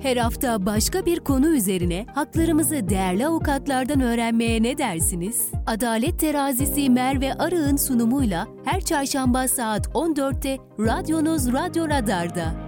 [0.00, 5.48] Her hafta başka bir konu üzerine haklarımızı değerli avukatlardan öğrenmeye ne dersiniz?
[5.66, 12.66] Adalet Terazisi Merve Arı'nın sunumuyla her çarşamba saat 14'te radyonuz Radyo Radar'da.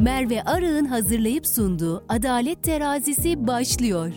[0.00, 4.12] Merve Arı'nın hazırlayıp sunduğu Adalet Terazisi başlıyor.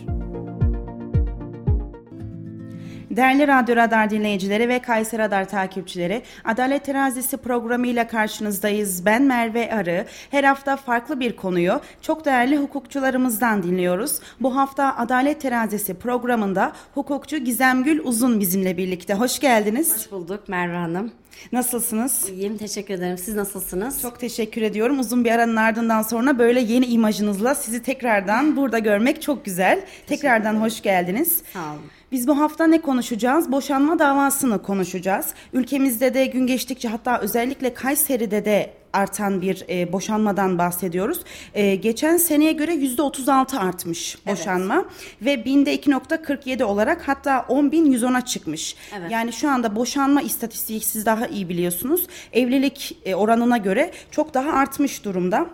[3.18, 9.06] Değerli Radyo Radar dinleyicileri ve Kayser Radar takipçileri, Adalet Terazisi programıyla karşınızdayız.
[9.06, 10.06] Ben Merve Arı.
[10.30, 14.20] Her hafta farklı bir konuyu çok değerli hukukçularımızdan dinliyoruz.
[14.40, 19.14] Bu hafta Adalet Terazisi programında hukukçu Gizemgül Uzun bizimle birlikte.
[19.14, 19.96] Hoş geldiniz.
[19.96, 21.12] Hoş bulduk Merve Hanım.
[21.52, 22.28] Nasılsınız?
[22.30, 23.18] İyiyim, teşekkür ederim.
[23.18, 24.02] Siz nasılsınız?
[24.02, 24.98] Çok teşekkür ediyorum.
[24.98, 29.80] Uzun bir aranın ardından sonra böyle yeni imajınızla sizi tekrardan burada görmek çok güzel.
[30.06, 31.42] Tekrardan hoş geldiniz.
[31.52, 31.97] Sağ olun.
[32.12, 33.52] Biz bu hafta ne konuşacağız?
[33.52, 35.26] Boşanma davasını konuşacağız.
[35.52, 41.20] Ülkemizde de gün geçtikçe hatta özellikle Kayseri'de de artan bir e, boşanmadan bahsediyoruz.
[41.54, 45.22] E, geçen seneye göre yüzde 36 artmış boşanma evet.
[45.22, 48.76] ve binde 2.47 olarak hatta 10.110'a çıkmış.
[48.98, 49.10] Evet.
[49.10, 52.06] Yani şu anda boşanma istatistiği siz daha iyi biliyorsunuz.
[52.32, 55.46] Evlilik e, oranına göre çok daha artmış durumda.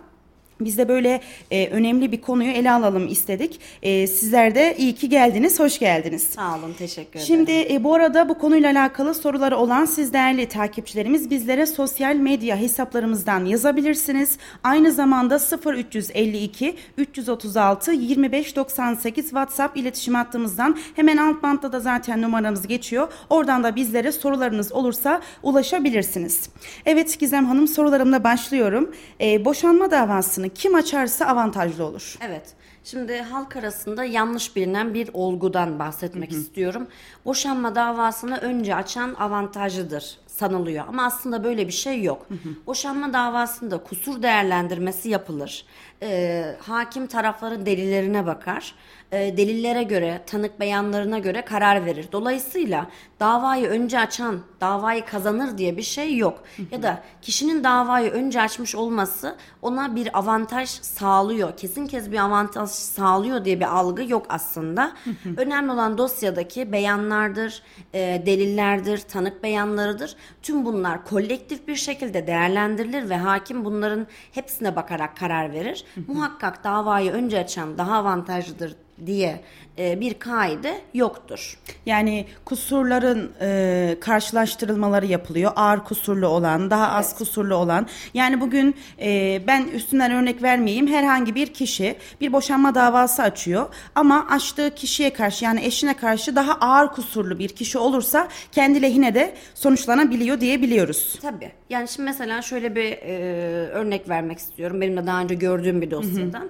[0.61, 3.59] Biz de böyle e, önemli bir konuyu ele alalım istedik.
[3.83, 6.23] E, sizler de iyi ki geldiniz, hoş geldiniz.
[6.23, 7.25] Sağ olun, teşekkür ederim.
[7.27, 12.57] Şimdi e, bu arada bu konuyla alakalı soruları olan siz değerli takipçilerimiz bizlere sosyal medya
[12.57, 14.37] hesaplarımızdan yazabilirsiniz.
[14.63, 15.39] Aynı zamanda
[15.75, 23.07] 0352 336 2598 WhatsApp iletişim hattımızdan hemen alt bantta da zaten numaramız geçiyor.
[23.29, 26.49] Oradan da bizlere sorularınız olursa ulaşabilirsiniz.
[26.85, 28.91] Evet Gizem Hanım sorularımla başlıyorum.
[29.21, 32.17] E, boşanma davasını davasını kim açarsa avantajlı olur.
[32.21, 32.55] Evet.
[32.83, 36.39] Şimdi halk arasında yanlış bilinen bir olgudan bahsetmek hı hı.
[36.39, 36.87] istiyorum.
[37.25, 42.25] Boşanma davasını önce açan avantajlıdır sanılıyor ama aslında böyle bir şey yok.
[42.27, 42.55] Hı hı.
[42.67, 45.65] Boşanma davasında kusur değerlendirmesi yapılır.
[46.01, 48.75] Ee, hakim tarafların delillerine bakar
[49.11, 52.07] e, delillere göre, tanık beyanlarına göre karar verir.
[52.11, 52.87] Dolayısıyla
[53.19, 56.43] davayı önce açan davayı kazanır diye bir şey yok.
[56.71, 61.57] ya da kişinin davayı önce açmış olması ona bir avantaj sağlıyor.
[61.57, 64.91] Kesin kez bir avantaj sağlıyor diye bir algı yok aslında.
[65.37, 67.63] Önemli olan dosyadaki beyanlardır,
[67.93, 70.15] e, delillerdir, tanık beyanlarıdır.
[70.41, 75.85] Tüm bunlar kolektif bir şekilde değerlendirilir ve hakim bunların hepsine bakarak karar verir.
[76.07, 78.75] Muhakkak davayı önce açan daha avantajlıdır
[79.05, 79.41] diye
[79.77, 81.59] e, bir kaide yoktur.
[81.85, 85.51] Yani kusurların e, karşılaştırılmaları yapılıyor.
[85.55, 87.17] Ağır kusurlu olan, daha az evet.
[87.17, 87.87] kusurlu olan.
[88.13, 90.87] Yani bugün e, ben üstünden örnek vermeyeyim.
[90.87, 96.53] Herhangi bir kişi bir boşanma davası açıyor ama açtığı kişiye karşı yani eşine karşı daha
[96.53, 101.19] ağır kusurlu bir kişi olursa kendi lehine de sonuçlanabiliyor diyebiliyoruz.
[101.21, 101.51] Tabii.
[101.69, 103.15] Yani şimdi mesela şöyle bir e,
[103.67, 104.81] örnek vermek istiyorum.
[104.81, 106.39] Benim de daha önce gördüğüm bir dosyadan.
[106.39, 106.45] Hı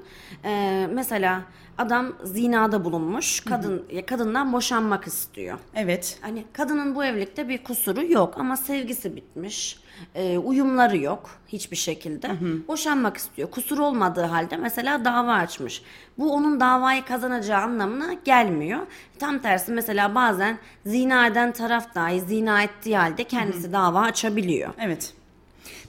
[0.47, 0.51] hı.
[0.51, 1.41] E, mesela
[1.78, 3.40] adam zinada bulunmuş.
[3.40, 4.06] Kadın hı.
[4.06, 5.58] kadından boşanmak istiyor.
[5.75, 6.18] Evet.
[6.22, 9.80] Hani kadının bu evlilikte bir kusuru yok ama sevgisi bitmiş.
[10.16, 12.30] E, uyumları yok hiçbir şekilde.
[12.68, 13.52] Boşanmak istiyor.
[13.52, 15.81] Kusur olmadığı halde mesela dava açmış.
[16.18, 18.80] Bu onun davayı kazanacağı anlamına gelmiyor.
[19.19, 24.74] Tam tersi mesela bazen zina eden taraf dahi zina ettiği halde kendisi dava açabiliyor.
[24.80, 25.13] Evet.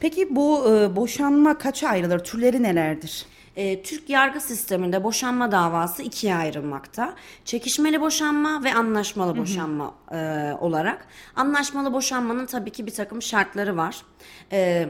[0.00, 2.18] Peki bu e, boşanma kaça ayrılır?
[2.18, 3.26] Türleri nelerdir?
[3.56, 7.14] E, Türk yargı sisteminde boşanma davası ikiye ayrılmakta.
[7.44, 10.16] Çekişmeli boşanma ve anlaşmalı boşanma E,
[10.60, 11.06] olarak.
[11.36, 13.96] Anlaşmalı boşanmanın tabii ki bir takım şartları var.
[14.52, 14.88] E,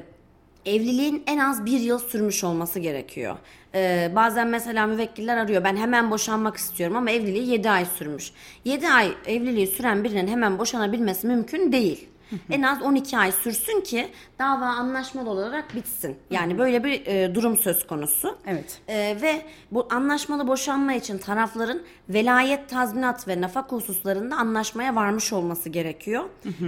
[0.66, 3.36] evliliğin en az bir yıl sürmüş olması gerekiyor.
[3.74, 8.32] Ee, bazen mesela müvekkiller arıyor ben hemen boşanmak istiyorum ama evliliği 7 ay sürmüş.
[8.64, 12.08] 7 ay evliliği süren birinin hemen boşanabilmesi mümkün değil
[12.50, 16.16] en az 12 ay sürsün ki dava anlaşmalı olarak bitsin.
[16.30, 18.38] Yani böyle bir e, durum söz konusu.
[18.46, 18.80] Evet.
[18.88, 25.68] E, ve bu anlaşmalı boşanma için tarafların velayet tazminat ve nafaka hususlarında anlaşmaya varmış olması
[25.68, 26.24] gerekiyor.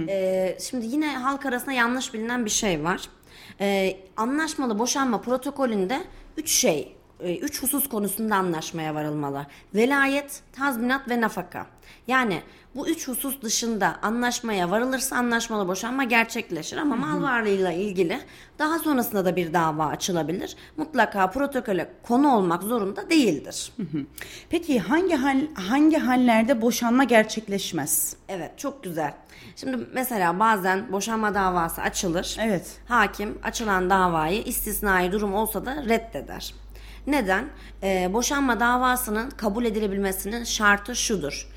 [0.07, 3.01] E, şimdi yine halk arasında yanlış bilinen bir şey var.
[3.61, 6.01] E, anlaşmalı boşanma protokolünde
[6.37, 9.45] 3 şey e, üç husus konusunda anlaşmaya varılmalı.
[9.75, 11.67] Velayet, tazminat ve nafaka.
[12.07, 12.41] Yani
[12.75, 18.19] bu üç husus dışında anlaşmaya varılırsa anlaşmalı boşanma gerçekleşir ama mal varlığıyla ilgili
[18.59, 20.55] daha sonrasında da bir dava açılabilir.
[20.77, 23.71] Mutlaka protokole konu olmak zorunda değildir.
[24.49, 28.15] Peki hangi hal, hangi hallerde boşanma gerçekleşmez?
[28.29, 29.13] Evet çok güzel.
[29.55, 32.37] Şimdi mesela bazen boşanma davası açılır.
[32.41, 32.77] Evet.
[32.87, 36.53] Hakim açılan davayı istisnai durum olsa da reddeder.
[37.07, 37.45] Neden?
[37.83, 41.49] Ee, boşanma davasının kabul edilebilmesinin şartı şudur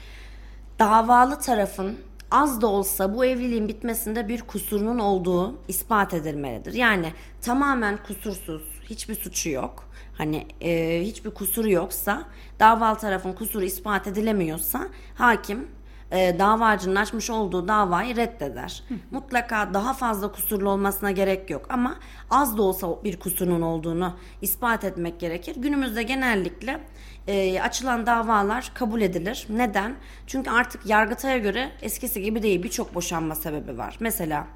[0.78, 1.98] davalı tarafın
[2.30, 6.72] az da olsa bu evliliğin bitmesinde bir kusurunun olduğu ispat edilmelidir.
[6.72, 9.88] Yani tamamen kusursuz, hiçbir suçu yok.
[10.18, 12.24] Hani e, hiçbir kusuru yoksa,
[12.60, 15.68] davalı tarafın kusuru ispat edilemiyorsa hakim
[16.12, 18.82] e, davacının açmış olduğu davayı reddeder.
[19.10, 21.96] Mutlaka daha fazla kusurlu olmasına gerek yok ama
[22.30, 25.56] az da olsa bir kusurun olduğunu ispat etmek gerekir.
[25.58, 26.80] Günümüzde genellikle
[27.28, 29.46] e, açılan davalar kabul edilir.
[29.48, 29.96] Neden?
[30.26, 33.96] Çünkü artık yargıtaya göre eskisi gibi değil birçok boşanma sebebi var.
[34.00, 34.46] Mesela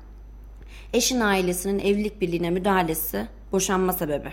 [0.93, 4.33] eşin ailesinin evlilik birliğine müdahalesi boşanma sebebi.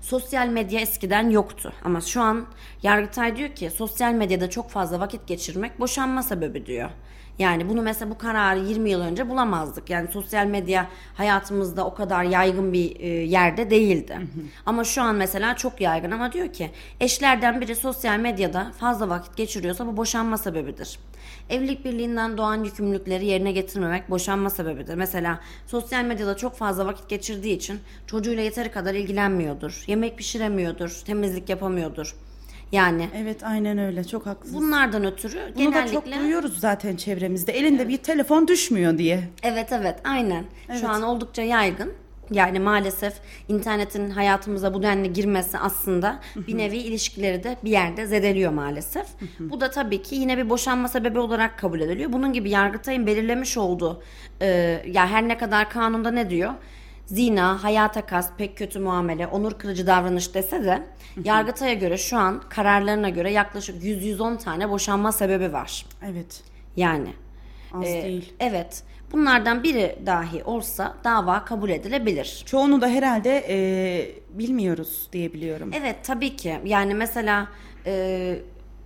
[0.00, 2.46] Sosyal medya eskiden yoktu ama şu an
[2.82, 6.90] Yargıtay diyor ki sosyal medyada çok fazla vakit geçirmek boşanma sebebi diyor.
[7.42, 9.90] Yani bunu mesela bu kararı 20 yıl önce bulamazdık.
[9.90, 14.18] Yani sosyal medya hayatımızda o kadar yaygın bir e, yerde değildi.
[14.66, 19.36] Ama şu an mesela çok yaygın ama diyor ki eşlerden biri sosyal medyada fazla vakit
[19.36, 20.98] geçiriyorsa bu boşanma sebebidir.
[21.50, 24.94] Evlilik birliğinden doğan yükümlülükleri yerine getirmemek boşanma sebebidir.
[24.94, 29.84] Mesela sosyal medyada çok fazla vakit geçirdiği için çocuğuyla yeteri kadar ilgilenmiyordur.
[29.86, 32.16] Yemek pişiremiyordur, temizlik yapamıyordur.
[32.72, 34.62] Yani Evet aynen öyle çok haklısınız.
[34.62, 37.52] bunlardan ötürü Bunu genellikle da çok duyuyoruz zaten çevremizde.
[37.52, 39.20] Elinde bir telefon düşmüyor diye.
[39.42, 40.44] Evet evet aynen.
[40.68, 40.80] Evet.
[40.80, 41.92] Şu an oldukça yaygın.
[42.30, 43.14] Yani maalesef
[43.48, 49.06] internetin hayatımıza bu denli girmesi aslında bir nevi ilişkileri de bir yerde zedeliyor maalesef.
[49.40, 52.12] bu da tabii ki yine bir boşanma sebebi olarak kabul ediliyor.
[52.12, 54.02] Bunun gibi Yargıtay'ın belirlemiş olduğu
[54.40, 54.46] e,
[54.86, 56.52] ya her ne kadar kanunda ne diyor?
[57.06, 60.82] Zina, hayata kast, pek kötü muamele, onur kırıcı davranış dese de
[61.24, 65.86] Yargıtay'a göre şu an kararlarına göre yaklaşık 100-110 tane boşanma sebebi var.
[66.10, 66.42] Evet.
[66.76, 67.08] Yani.
[67.74, 68.32] Az Ee, değil.
[68.40, 68.82] Evet.
[69.12, 72.42] Bunlardan biri dahi olsa dava kabul edilebilir.
[72.46, 73.56] Çoğunu da herhalde e,
[74.38, 75.70] bilmiyoruz diye biliyorum.
[75.80, 76.60] Evet tabii ki.
[76.64, 77.48] Yani mesela
[77.86, 78.38] e,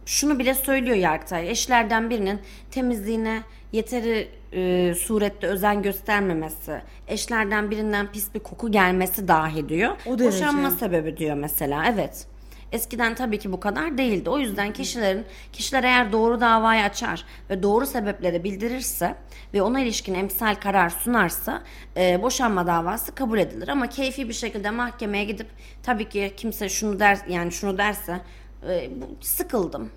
[0.07, 1.51] şunu bile söylüyor Yargıtay.
[1.51, 2.41] Eşlerden birinin
[2.71, 3.43] temizliğine
[3.73, 9.97] yeteri e, surette özen göstermemesi, eşlerden birinden pis bir koku gelmesi dahi diyor.
[10.06, 10.37] O derece.
[10.38, 11.85] Boşanma sebebi diyor mesela.
[11.87, 12.26] Evet.
[12.73, 14.31] Eskiden tabii ki bu kadar değildi.
[14.31, 19.14] O yüzden kişilerin kişiler eğer doğru davayı açar ve doğru sebepleri bildirirse
[19.55, 21.62] ve ona ilişkin emsal karar sunarsa
[21.97, 23.69] e, boşanma davası kabul edilir.
[23.69, 25.47] Ama keyfi bir şekilde mahkemeye gidip
[25.82, 28.20] tabii ki kimse şunu der yani şunu derse
[28.69, 29.91] e, bu- sıkıldım.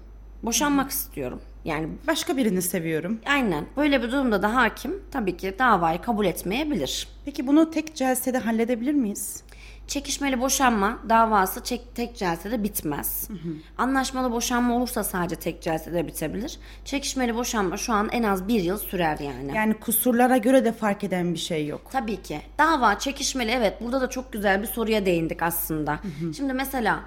[0.44, 1.42] Boşanmak istiyorum.
[1.66, 3.20] Yani Başka birini seviyorum.
[3.26, 7.08] aynen böyle bir durumda da hakim tabii ki davayı kabul etmeyebilir.
[7.26, 9.44] Peki bunu tek celsede halledebilir miyiz?
[9.88, 13.28] Çekişmeli boşanma davası çek, tek celsede bitmez.
[13.78, 16.60] Anlaşmalı boşanma olursa sadece tek celsede bitebilir.
[16.86, 19.56] Çekişmeli boşanma şu an en az bir yıl sürer yani.
[19.58, 21.82] Yani kusurlara göre de fark eden bir şey yok.
[21.92, 22.42] Tabii ki.
[22.58, 26.00] Dava çekişmeli evet burada da çok güzel bir soruya değindik aslında.
[26.38, 27.00] Şimdi mesela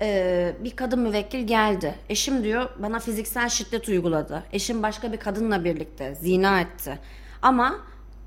[0.00, 1.94] e, bir kadın müvekkil geldi.
[2.08, 4.42] Eşim diyor bana fiziksel şiddet uyguladı.
[4.52, 6.98] Eşim başka bir kadınla birlikte zina etti.
[7.42, 7.74] Ama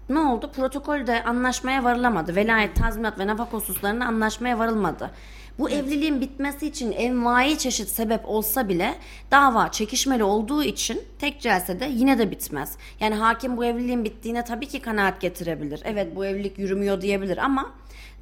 [0.10, 0.52] ne oldu?
[0.56, 2.36] Protokolde anlaşmaya varılamadı.
[2.36, 5.12] Velayet, tazminat ve nafaka hususlarında anlaşmaya varılmadı.
[5.60, 8.96] Bu evliliğin bitmesi için envai çeşit sebep olsa bile
[9.32, 12.78] dava çekişmeli olduğu için tek celsede yine de bitmez.
[13.00, 15.82] Yani hakim bu evliliğin bittiğine tabii ki kanaat getirebilir.
[15.86, 17.72] Evet bu evlilik yürümüyor diyebilir ama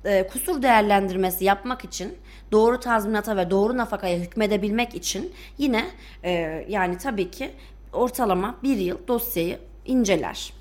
[0.06, 2.13] e, kusur değerlendirmesi yapmak için
[2.52, 5.86] doğru tazminata ve doğru nafakaya hükmedebilmek için yine
[6.24, 6.31] e,
[6.69, 7.52] yani tabii ki
[7.94, 10.54] ortalama bir yıl dosyayı inceler.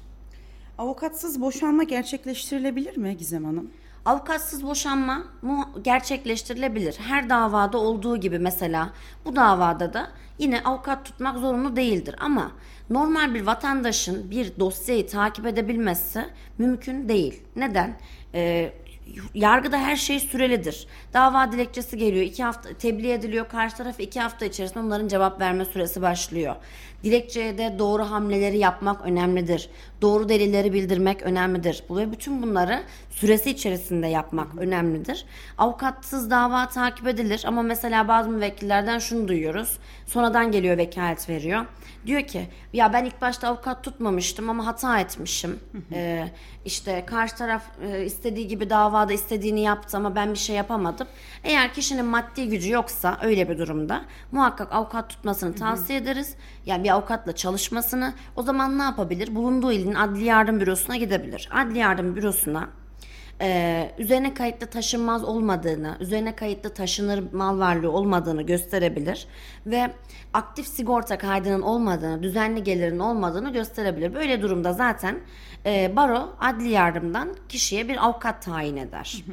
[0.79, 3.70] Avukatsız boşanma gerçekleştirilebilir mi Gizem Hanım?
[4.05, 5.22] Avukatsız boşanma
[5.82, 6.96] gerçekleştirilebilir.
[6.98, 8.91] Her davada olduğu gibi mesela
[9.24, 12.53] bu davada da yine avukat tutmak zorunlu değildir ama
[12.91, 16.24] normal bir vatandaşın bir dosyayı takip edebilmesi
[16.58, 17.43] mümkün değil.
[17.56, 17.96] Neden?
[18.34, 18.72] Ee,
[19.34, 20.87] yargıda her şey sürelidir.
[21.15, 25.65] Dava dilekçesi geliyor, iki hafta tebliğ ediliyor, karşı taraf iki hafta içerisinde onların cevap verme
[25.65, 26.56] süresi başlıyor.
[27.05, 29.70] Dilekçeye de doğru hamleleri yapmak önemlidir.
[30.03, 31.84] Doğru delilleri bildirmek önemlidir.
[31.91, 35.25] Ve bütün bunları süresi içerisinde yapmak önemlidir.
[35.58, 39.79] Avukatsız dava takip edilir ama mesela bazı müvekkillerden şunu duyuyoruz.
[40.06, 41.67] Sonradan geliyor vekalet veriyor.
[42.06, 45.61] Diyor ki ya ben ilk başta avukat tutmamıştım ama hata etmişim.
[45.93, 46.29] Ee,
[46.65, 51.06] işte karşı taraf e, istediği gibi davada istediğini yaptı ama ben bir şey yapamadım.
[51.44, 56.34] Eğer kişinin maddi gücü yoksa öyle bir durumda muhakkak avukat tutmasını tavsiye ederiz.
[56.67, 58.15] Yani bir avukatla çalışmasını.
[58.37, 59.34] O zaman ne yapabilir?
[59.34, 61.49] Bulunduğu ilin adli yardım bürosuna gidebilir.
[61.53, 62.69] Adli yardım bürosuna
[63.41, 69.26] e, üzerine kayıtlı taşınmaz olmadığını, üzerine kayıtlı taşınır mal varlığı olmadığını gösterebilir
[69.67, 69.91] ve
[70.32, 74.14] aktif sigorta kaydının olmadığını, düzenli gelirin olmadığını gösterebilir.
[74.14, 75.20] Böyle durumda zaten
[75.67, 79.24] e, baro adli yardımdan kişiye bir avukat tayin eder.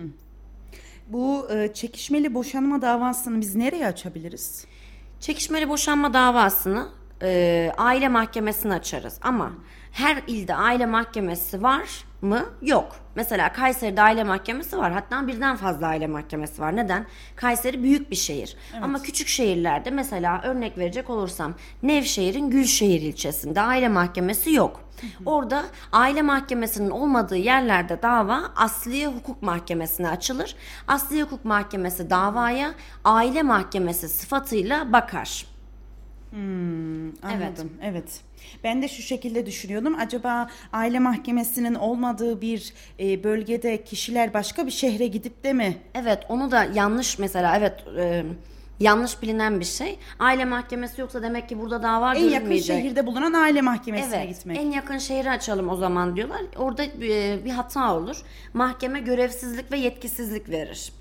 [1.08, 4.66] Bu e, çekişmeli boşanma davasını biz nereye açabiliriz?
[5.20, 6.88] Çekişmeli boşanma davasını
[7.22, 9.54] e, aile mahkemesine açarız ama
[9.92, 12.46] Her ilde aile mahkemesi var mı?
[12.62, 12.96] Yok.
[13.16, 14.92] Mesela Kayseri'de aile mahkemesi var.
[14.92, 16.76] Hatta birden fazla aile mahkemesi var.
[16.76, 17.06] Neden?
[17.36, 18.56] Kayseri büyük bir şehir.
[18.82, 24.82] Ama küçük şehirlerde mesela örnek verecek olursam Nevşehir'in Gülşehir ilçesinde aile mahkemesi yok.
[25.26, 30.56] Orada aile mahkemesinin olmadığı yerlerde dava Asliye Hukuk Mahkemesi'ne açılır.
[30.88, 32.72] Asliye Hukuk Mahkemesi davaya
[33.04, 35.46] aile mahkemesi sıfatıyla bakar.
[37.24, 37.72] Anladım.
[37.82, 38.22] Evet.
[38.64, 39.96] Ben de şu şekilde düşünüyordum.
[40.00, 45.78] Acaba aile mahkemesinin olmadığı bir e, bölgede kişiler başka bir şehre gidip de mi?
[45.96, 48.24] Evet onu da yanlış mesela evet e,
[48.80, 50.00] yanlış bilinen bir şey.
[50.20, 52.78] Aile mahkemesi yoksa demek ki burada dava En yakın görülmeyecek.
[52.78, 54.58] şehirde bulunan aile mahkemesine Evet, gitmek.
[54.58, 56.42] en yakın şehri açalım o zaman diyorlar.
[56.58, 58.22] Orada bir, bir hata olur.
[58.54, 60.94] Mahkeme görevsizlik ve yetkisizlik verir.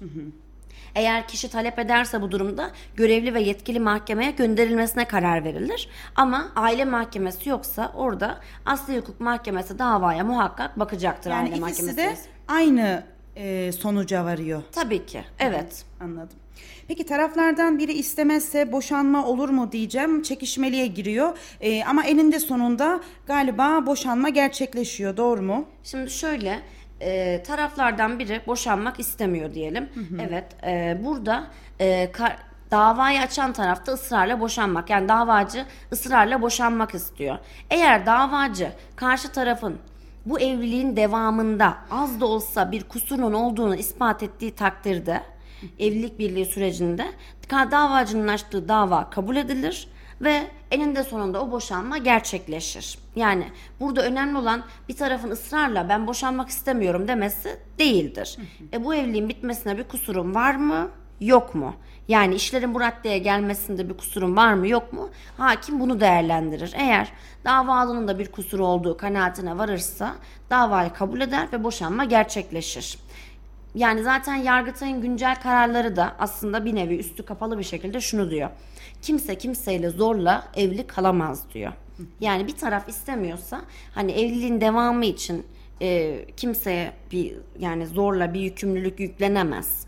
[0.95, 5.89] Eğer kişi talep ederse bu durumda görevli ve yetkili mahkemeye gönderilmesine karar verilir.
[6.17, 11.97] Ama aile mahkemesi yoksa orada asli hukuk mahkemesi davaya muhakkak bakacaktır yani aile ikisi mahkemesi.
[11.97, 12.15] de
[12.49, 13.05] aynı
[13.37, 14.63] e, sonuca varıyor.
[14.73, 15.25] Tabii ki.
[15.39, 15.85] Evet.
[16.01, 16.37] Anladım.
[16.89, 20.23] Peki taraflardan biri istemezse boşanma olur mu diyeceğim.
[20.23, 21.39] Çekişmeliye giriyor.
[21.61, 25.17] E, ama eninde sonunda galiba boşanma gerçekleşiyor.
[25.17, 25.65] Doğru mu?
[25.85, 26.61] Şimdi şöyle
[27.01, 29.89] e, taraflardan biri boşanmak istemiyor diyelim.
[30.29, 31.45] Evet e, burada
[31.81, 32.37] e, kar-
[32.71, 37.39] davayı açan tarafta ısrarla boşanmak yani davacı ısrarla boşanmak istiyor.
[37.71, 39.79] Eğer davacı karşı tarafın
[40.27, 45.23] bu evliliğin devamında az da olsa bir kusurun olduğunu ispat ettiği takdirde
[45.79, 47.07] evlilik birliği sürecinde
[47.51, 49.89] davacının açtığı dava kabul edilir
[50.21, 52.99] ve eninde sonunda o boşanma gerçekleşir.
[53.17, 53.45] Yani
[53.81, 58.37] burada önemli olan bir tarafın ısrarla ben boşanmak istemiyorum demesi değildir.
[58.73, 60.89] E bu evliliğin bitmesine bir kusurum var mı?
[61.21, 61.75] Yok mu?
[62.09, 65.11] Yani işlerin bu raddeye gelmesinde bir kusurum var mı yok mu?
[65.39, 66.73] Hakim bunu değerlendirir.
[66.77, 67.13] Eğer
[67.45, 70.15] davalının da bir kusuru olduğu kanaatine varırsa
[70.51, 72.99] davayı kabul eder ve boşanma gerçekleşir.
[73.75, 78.51] Yani zaten Yargıtay'ın güncel kararları da aslında bir nevi üstü kapalı bir şekilde şunu diyor.
[79.03, 81.73] Kimse kimseyle zorla evli kalamaz diyor.
[82.21, 83.61] Yani bir taraf istemiyorsa
[83.95, 85.47] hani evliliğin devamı için
[85.83, 89.87] e, kimseye bir yani zorla bir yükümlülük yüklenemez.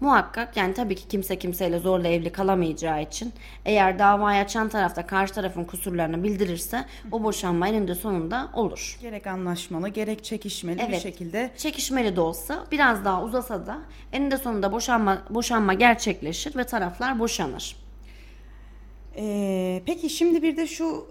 [0.00, 3.32] Muhakkak yani tabii ki kimse kimseyle zorla evli kalamayacağı için
[3.64, 8.98] eğer davayı açan tarafta karşı tarafın kusurlarını bildirirse o boşanma eninde sonunda olur.
[9.02, 11.02] Gerek anlaşmalı gerek çekişmeli bir Evet.
[11.02, 11.50] şekilde.
[11.56, 13.78] Çekişmeli de olsa biraz daha uzasa da
[14.12, 17.76] eninde sonunda boşanma boşanma gerçekleşir ve taraflar boşanır.
[19.16, 21.06] Ee, peki şimdi bir de şu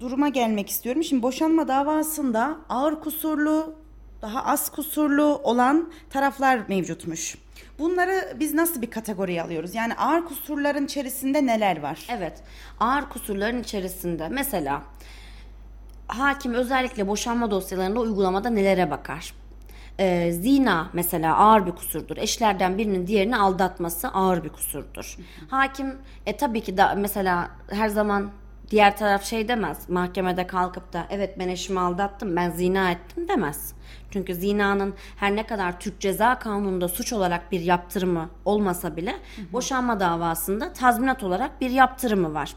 [0.00, 1.04] duruma gelmek istiyorum.
[1.04, 3.74] Şimdi boşanma davasında ağır kusurlu,
[4.22, 7.36] daha az kusurlu olan taraflar mevcutmuş.
[7.78, 9.74] Bunları biz nasıl bir kategoriye alıyoruz?
[9.74, 12.06] Yani ağır kusurların içerisinde neler var?
[12.08, 12.42] Evet.
[12.80, 14.82] Ağır kusurların içerisinde mesela
[16.08, 19.34] hakim özellikle boşanma dosyalarında uygulamada nelere bakar?
[20.00, 22.16] Ee, zina mesela ağır bir kusurdur.
[22.16, 25.16] Eşlerden birinin diğerini aldatması ağır bir kusurdur.
[25.50, 28.30] Hakim e, tabii ki da mesela her zaman
[28.70, 29.88] diğer taraf şey demez.
[29.88, 33.74] Mahkemede kalkıp da evet ben eşimi aldattım ben zina ettim demez.
[34.10, 39.16] Çünkü zinanın her ne kadar Türk Ceza Kanunu'nda suç olarak bir yaptırımı olmasa bile
[39.52, 42.54] boşanma davasında tazminat olarak bir yaptırımı var.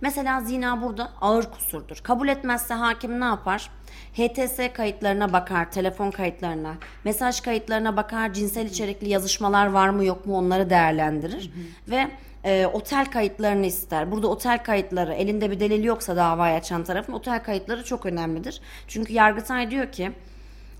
[0.00, 2.00] Mesela zina burada ağır kusurdur.
[2.02, 3.70] Kabul etmezse hakim ne yapar?
[4.18, 10.36] HTS kayıtlarına bakar, telefon kayıtlarına, mesaj kayıtlarına bakar, cinsel içerikli yazışmalar var mı yok mu
[10.36, 11.50] onları değerlendirir
[11.88, 12.08] ve
[12.44, 14.10] e, otel kayıtlarını ister.
[14.10, 18.60] Burada otel kayıtları elinde bir delil yoksa davayı açan tarafın otel kayıtları çok önemlidir.
[18.88, 20.12] Çünkü Yargıtay diyor ki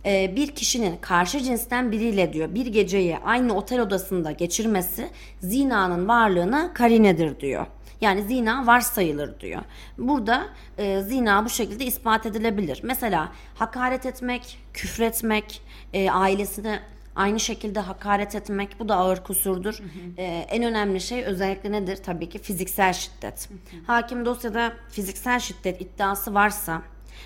[0.06, 5.08] e, bir kişinin karşı cinsten biriyle diyor bir geceyi aynı otel odasında geçirmesi
[5.40, 7.66] zinanın varlığına karinedir diyor.
[8.00, 9.62] Yani zina varsayılır diyor.
[9.98, 10.46] Burada
[10.78, 12.80] e, zina bu şekilde ispat edilebilir.
[12.82, 15.62] Mesela hakaret etmek, küfretmek,
[15.92, 16.80] e, ailesine
[17.16, 19.82] aynı şekilde hakaret etmek bu da ağır kusurdur.
[20.16, 21.96] E, en önemli şey özellikle nedir?
[21.96, 23.48] Tabii ki fiziksel şiddet.
[23.86, 26.82] Hakim dosyada fiziksel şiddet iddiası varsa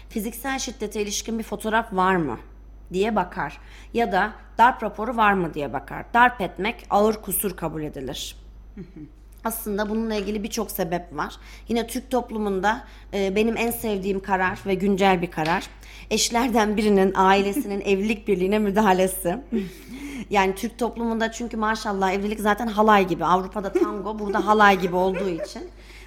[0.09, 2.39] fiziksel şiddete ilişkin bir fotoğraf var mı?
[2.93, 3.59] diye bakar.
[3.95, 6.05] Ya da darp raporu var mı diye bakar.
[6.15, 8.37] Darp etmek ağır kusur kabul edilir.
[9.45, 11.37] Aslında bununla ilgili birçok sebep var.
[11.69, 12.85] Yine Türk toplumunda
[13.15, 15.67] e, benim en sevdiğim karar ve güncel bir karar.
[16.11, 19.39] Eşlerden birinin ailesinin evlilik birliğine müdahalesi.
[20.31, 23.25] Yani Türk toplumunda çünkü maşallah evlilik zaten halay gibi.
[23.25, 25.63] Avrupa'da tango, burada halay gibi olduğu için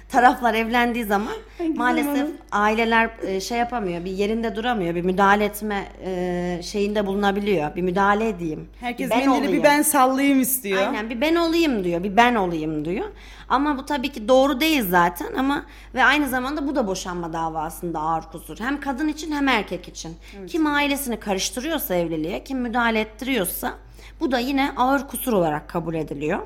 [0.08, 5.88] taraflar evlendiği zaman Ay, maalesef aileler e, şey yapamıyor, bir yerinde duramıyor, bir müdahale etme
[6.04, 7.76] e, şeyinde bulunabiliyor.
[7.76, 8.68] Bir müdahale edeyim.
[8.80, 9.64] Herkes bir ben mendili bir olayım.
[9.64, 10.86] ben sallayayım istiyor.
[10.86, 13.06] Aynen bir ben olayım diyor, bir ben olayım diyor.
[13.48, 18.00] Ama bu tabii ki doğru değil zaten ama ve aynı zamanda bu da boşanma davasında
[18.00, 18.58] ağır kusur.
[18.60, 20.16] Hem kadın için hem erkek için.
[20.46, 23.74] Kim ailesini karıştırıyorsa evliliğe, kim müdahale ettiriyorsa
[24.20, 26.38] bu da yine ağır kusur olarak kabul ediliyor.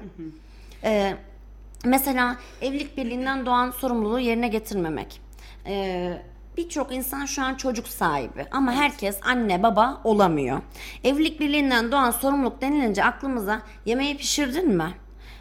[0.85, 1.15] Ee,
[1.85, 5.21] mesela evlilik birliğinden doğan sorumluluğu yerine getirmemek.
[5.67, 6.23] Ee,
[6.57, 10.61] Birçok insan şu an çocuk sahibi ama herkes anne baba olamıyor.
[11.05, 14.95] Evlilik birliğinden doğan sorumluluk denilince aklımıza yemeği pişirdin mi?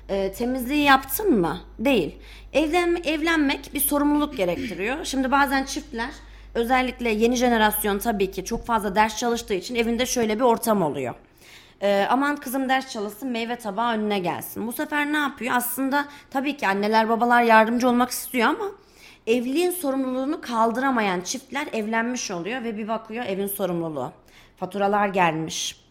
[0.09, 1.59] Ee, temizliği yaptın mı?
[1.79, 2.17] Değil.
[2.53, 5.05] Evlen, evlenmek bir sorumluluk gerektiriyor.
[5.05, 6.09] Şimdi bazen çiftler
[6.55, 11.15] özellikle yeni jenerasyon tabii ki çok fazla ders çalıştığı için evinde şöyle bir ortam oluyor.
[11.81, 14.67] Ee, aman kızım ders çalışsın meyve tabağı önüne gelsin.
[14.67, 15.55] Bu sefer ne yapıyor?
[15.55, 18.65] Aslında tabii ki anneler babalar yardımcı olmak istiyor ama
[19.27, 24.11] evliliğin sorumluluğunu kaldıramayan çiftler evlenmiş oluyor ve bir bakıyor evin sorumluluğu.
[24.57, 25.85] Faturalar gelmiş.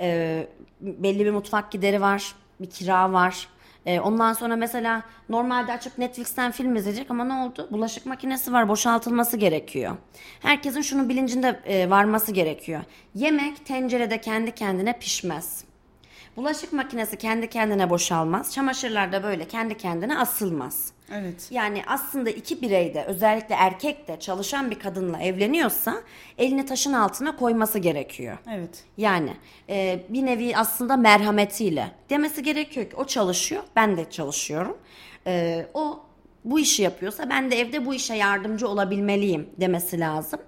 [0.00, 0.48] Ee,
[0.80, 2.34] belli bir mutfak gideri var.
[2.60, 3.48] Bir kira var.
[3.86, 7.68] Ee, ondan sonra mesela normalde açıp Netflix'ten film izleyecek ama ne oldu?
[7.70, 9.96] Bulaşık makinesi var boşaltılması gerekiyor.
[10.40, 12.80] Herkesin şunun bilincinde e, varması gerekiyor.
[13.14, 15.64] Yemek tencerede kendi kendine pişmez.
[16.40, 18.54] Bulaşık makinesi kendi kendine boşalmaz.
[18.54, 20.92] Çamaşırlar da böyle kendi kendine asılmaz.
[21.12, 21.48] Evet.
[21.50, 25.94] Yani aslında iki birey de özellikle erkek de çalışan bir kadınla evleniyorsa
[26.38, 28.38] elini taşın altına koyması gerekiyor.
[28.54, 28.84] Evet.
[28.96, 29.30] Yani
[29.68, 34.78] e, bir nevi aslında merhametiyle demesi gerekiyor ki o çalışıyor ben de çalışıyorum.
[35.26, 36.00] E, o
[36.44, 40.40] bu işi yapıyorsa ben de evde bu işe yardımcı olabilmeliyim demesi lazım.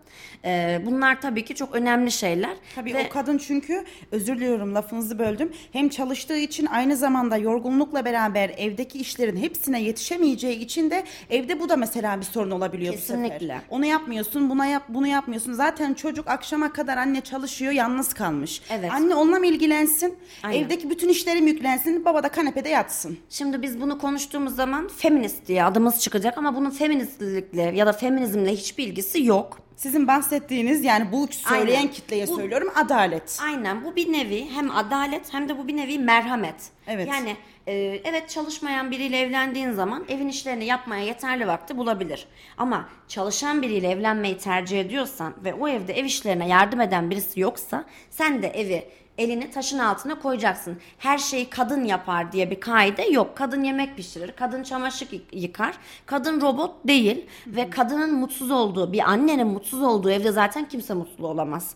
[0.44, 2.56] E, bunlar tabii ki çok önemli şeyler.
[2.74, 5.52] Tabii Ve- o kadın çünkü özür diliyorum lafınızı böldüm.
[5.72, 11.68] Hem çalıştığı için aynı zamanda yorgunlukla beraber evdeki işlerin hepsine yetişemeyeceği için de evde bu
[11.68, 13.38] da mesela bir sorun olabiliyor bu Kesinlikle.
[13.38, 13.60] sefer.
[13.70, 15.52] Onu yapmıyorsun, buna yap, bunu yapmıyorsun.
[15.52, 18.62] Zaten çocuk akşama kadar anne çalışıyor, yalnız kalmış.
[18.70, 18.92] Evet.
[18.92, 20.18] Anne onunla mı ilgilensin?
[20.42, 20.64] Aynen.
[20.64, 23.18] Evdeki bütün işlerim yüklensin, baba da kanepede yatsın.
[23.30, 28.52] Şimdi biz bunu konuştuğumuz zaman feminist diye adımız çıkacak ama bunun feministlikle ya da feminizmle
[28.52, 29.61] hiçbir ilgisi yok.
[29.76, 31.92] Sizin bahsettiğiniz yani bu söyleyen Aynen.
[31.92, 33.38] kitleye Bu- söylüyorum adalet.
[33.44, 36.54] Aynen bu bir nevi hem adalet hem de bu bir nevi merhamet.
[36.86, 37.08] Evet.
[37.08, 37.72] Yani e,
[38.04, 42.26] evet çalışmayan biriyle evlendiğin zaman evin işlerini yapmaya yeterli vakti bulabilir.
[42.56, 47.84] Ama çalışan biriyle evlenmeyi tercih ediyorsan ve o evde ev işlerine yardım eden birisi yoksa
[48.10, 50.78] sen de evi elini taşın altına koyacaksın.
[50.98, 53.36] Her şeyi kadın yapar diye bir kaide yok.
[53.36, 55.74] Kadın yemek pişirir, kadın çamaşır yı- yıkar.
[56.06, 61.26] Kadın robot değil ve kadının mutsuz olduğu, bir annenin mutsuz olduğu evde zaten kimse mutlu
[61.26, 61.74] olamaz.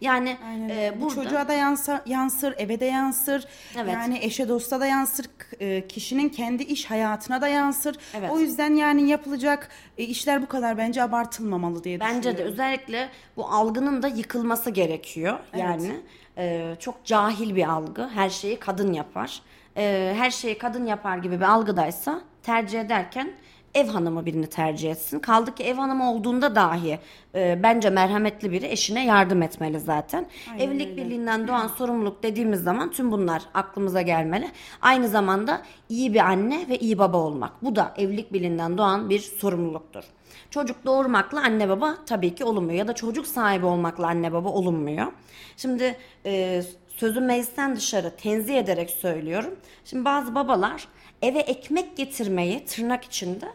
[0.00, 1.00] Yani Aynen e, öyle.
[1.00, 3.44] Bu burada çocuğa da yansa, yansır, eve de yansır.
[3.76, 3.92] Evet.
[3.92, 5.26] Yani eşe dosta da yansır,
[5.60, 7.96] e, kişinin kendi iş hayatına da yansır.
[8.14, 8.30] Evet.
[8.32, 9.68] O yüzden yani yapılacak
[9.98, 12.52] e, işler bu kadar bence abartılmamalı diye Bence de düşünüyorum.
[12.52, 15.38] özellikle bu algının da yıkılması gerekiyor.
[15.56, 16.00] Yani
[16.38, 18.08] e, çok cahil bir algı.
[18.08, 19.40] Her şeyi kadın yapar.
[19.76, 23.32] E, her şeyi kadın yapar gibi bir algıdaysa tercih ederken
[23.76, 25.18] ev hanımı birini tercih etsin.
[25.18, 26.98] Kaldı ki ev hanımı olduğunda dahi
[27.34, 30.26] e, bence merhametli biri eşine yardım etmeli zaten.
[30.58, 34.50] Evlilik birliğinden doğan sorumluluk dediğimiz zaman tüm bunlar aklımıza gelmeli.
[34.82, 37.64] Aynı zamanda iyi bir anne ve iyi baba olmak.
[37.64, 40.04] Bu da evlilik birliğinden doğan bir sorumluluktur.
[40.50, 45.12] Çocuk doğurmakla anne baba tabii ki olunmuyor ya da çocuk sahibi olmakla anne baba olunmuyor.
[45.56, 49.56] Şimdi e, sözü meclisten dışarı tenzih ederek söylüyorum.
[49.84, 50.88] Şimdi bazı babalar
[51.22, 53.46] eve ekmek getirmeyi tırnak içinde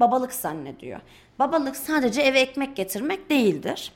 [0.00, 1.00] babalık zannediyor.
[1.38, 3.92] Babalık sadece eve ekmek getirmek değildir.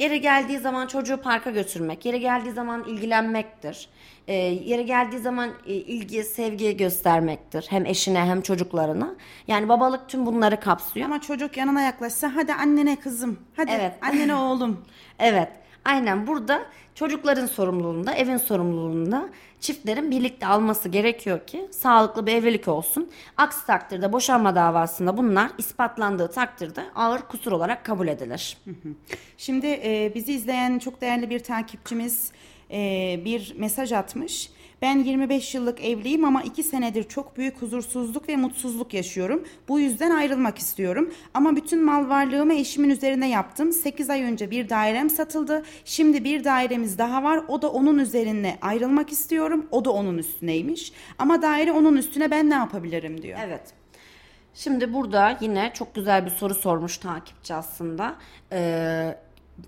[0.00, 3.88] Geri geldiği zaman çocuğu parka götürmek, yeri geldiği zaman ilgilenmektir.
[4.28, 7.66] Ee, yeri geldiği zaman e, ilgi, sevgi göstermektir.
[7.70, 9.14] Hem eşine hem çocuklarına.
[9.48, 11.06] Yani babalık tüm bunları kapsıyor.
[11.06, 13.92] Ama çocuk yanına yaklaşsa hadi annene kızım, hadi Evet.
[14.02, 14.84] annene oğlum.
[15.18, 15.48] Evet.
[15.84, 16.62] Aynen burada
[16.94, 19.28] çocukların sorumluluğunda, evin sorumluluğunda
[19.60, 23.10] çiftlerin birlikte alması gerekiyor ki sağlıklı bir evlilik olsun.
[23.36, 28.56] Aksi takdirde boşanma davasında bunlar ispatlandığı takdirde ağır kusur olarak kabul edilir.
[29.36, 32.32] Şimdi e, bizi izleyen çok değerli bir takipçimiz
[32.70, 34.50] e, bir mesaj atmış.
[34.82, 39.44] Ben 25 yıllık evliyim ama 2 senedir çok büyük huzursuzluk ve mutsuzluk yaşıyorum.
[39.68, 41.14] Bu yüzden ayrılmak istiyorum.
[41.34, 43.72] Ama bütün mal varlığımı eşimin üzerine yaptım.
[43.72, 45.62] 8 ay önce bir dairem satıldı.
[45.84, 47.44] Şimdi bir dairemiz daha var.
[47.48, 49.66] O da onun üzerine ayrılmak istiyorum.
[49.70, 50.92] O da onun üstüneymiş.
[51.18, 53.38] Ama daire onun üstüne ben ne yapabilirim diyor.
[53.44, 53.62] Evet.
[54.54, 58.14] Şimdi burada yine çok güzel bir soru sormuş takipçi aslında.
[58.52, 59.16] Ee,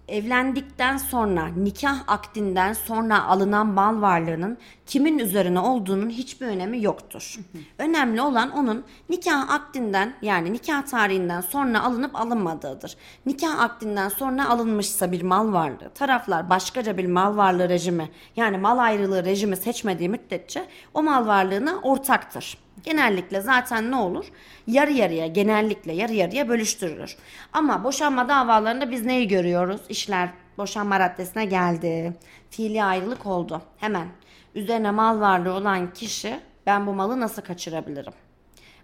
[0.08, 7.38] evlendikten sonra nikah akdinden sonra alınan mal varlığının kimin üzerine olduğunun hiçbir önemi yoktur.
[7.78, 12.96] Önemli olan onun nikah akdinden yani nikah tarihinden sonra alınıp alınmadığıdır.
[13.26, 18.78] Nikah akdinden sonra alınmışsa bir mal varlığı taraflar başkaca bir mal varlığı rejimi yani mal
[18.78, 22.58] ayrılığı rejimi seçmediği müddetçe o mal varlığına ortaktır.
[22.84, 24.26] Genellikle zaten ne olur?
[24.66, 27.16] Yarı yarıya genellikle yarı yarıya bölüştürülür.
[27.52, 29.80] Ama boşanma davalarında biz neyi görüyoruz?
[29.88, 32.12] İşler boşanma raddesine geldi.
[32.50, 33.62] Fiili ayrılık oldu.
[33.76, 34.08] Hemen
[34.54, 38.12] üzerine mal varlığı olan kişi ben bu malı nasıl kaçırabilirim?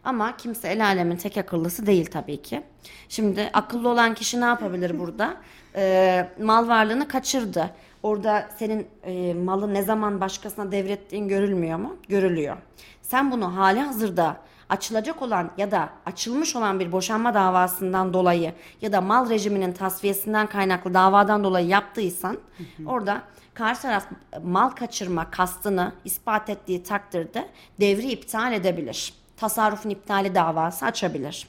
[0.04, 2.62] Ama kimse el alemin tek akıllısı değil tabii ki.
[3.08, 5.36] Şimdi akıllı olan kişi ne yapabilir burada?
[5.76, 7.70] Ee, mal varlığını kaçırdı.
[8.02, 11.96] Orada senin e, malı ne zaman başkasına devrettiğin görülmüyor mu?
[12.08, 12.56] Görülüyor.
[13.10, 14.36] Sen bunu hali hazırda
[14.68, 20.46] açılacak olan ya da açılmış olan bir boşanma davasından dolayı ya da mal rejiminin tasfiyesinden
[20.46, 22.38] kaynaklı davadan dolayı yaptıysan
[22.86, 23.22] orada
[23.54, 24.06] karşı taraf
[24.42, 27.48] mal kaçırma kastını ispat ettiği takdirde
[27.80, 29.14] devri iptal edebilir.
[29.36, 31.48] Tasarrufun iptali davası açabilir.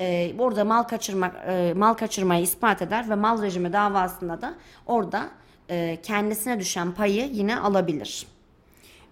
[0.00, 4.54] Ee, orada mal kaçırma e, mal kaçırmayı ispat eder ve mal rejimi davasında da
[4.86, 5.28] orada
[5.70, 8.26] e, kendisine düşen payı yine alabilir.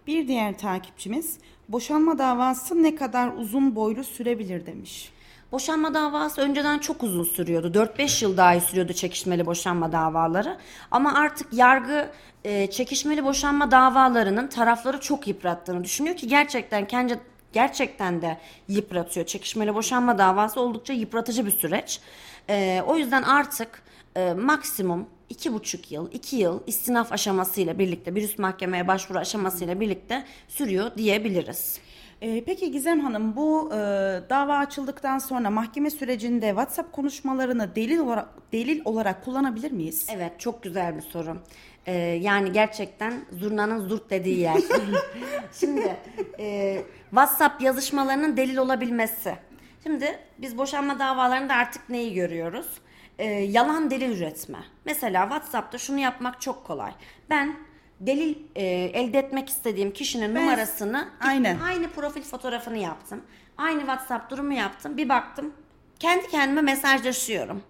[0.07, 5.12] Bir diğer takipçimiz boşanma davası ne kadar uzun boylu sürebilir demiş.
[5.52, 7.78] Boşanma davası önceden çok uzun sürüyordu.
[7.78, 10.57] 4-5 yıl dahi sürüyordu çekişmeli boşanma davaları.
[10.90, 12.11] Ama artık yargı
[12.44, 17.20] e, çekişmeli boşanma davalarının tarafları çok yıprattığını düşünüyor ki gerçekten kendi
[17.52, 19.26] gerçekten de yıpratıyor.
[19.26, 22.00] Çekişmeli boşanma davası oldukça yıpratıcı bir süreç.
[22.50, 23.83] E, o yüzden artık
[24.16, 29.80] e, maksimum iki buçuk yıl, iki yıl istinaf aşamasıyla birlikte bir üst mahkemeye başvuru aşamasıyla
[29.80, 31.80] birlikte sürüyor diyebiliriz.
[32.22, 33.76] Ee, peki Gizem Hanım bu e,
[34.30, 40.06] dava açıldıktan sonra mahkeme sürecinde WhatsApp konuşmalarını delil olarak delil olarak kullanabilir miyiz?
[40.12, 41.36] Evet çok güzel bir soru.
[41.86, 44.58] Ee, yani gerçekten zurnanın zurt dediği yer.
[45.52, 45.96] Şimdi
[46.38, 46.78] e,
[47.10, 49.34] WhatsApp yazışmalarının delil olabilmesi.
[49.82, 52.66] Şimdi biz boşanma davalarında artık neyi görüyoruz?
[53.18, 54.59] Ee, yalan delil üretme.
[54.85, 56.92] Mesela WhatsApp'ta şunu yapmak çok kolay.
[57.31, 57.57] Ben
[58.00, 61.59] delil e, elde etmek istediğim kişinin Ben- numarasını Aynen.
[61.61, 63.22] aynı profil fotoğrafını yaptım.
[63.59, 64.96] Aynı WhatsApp durumu yaptım.
[64.96, 65.52] Bir baktım
[65.98, 67.62] kendi kendime mesajlaşıyorum.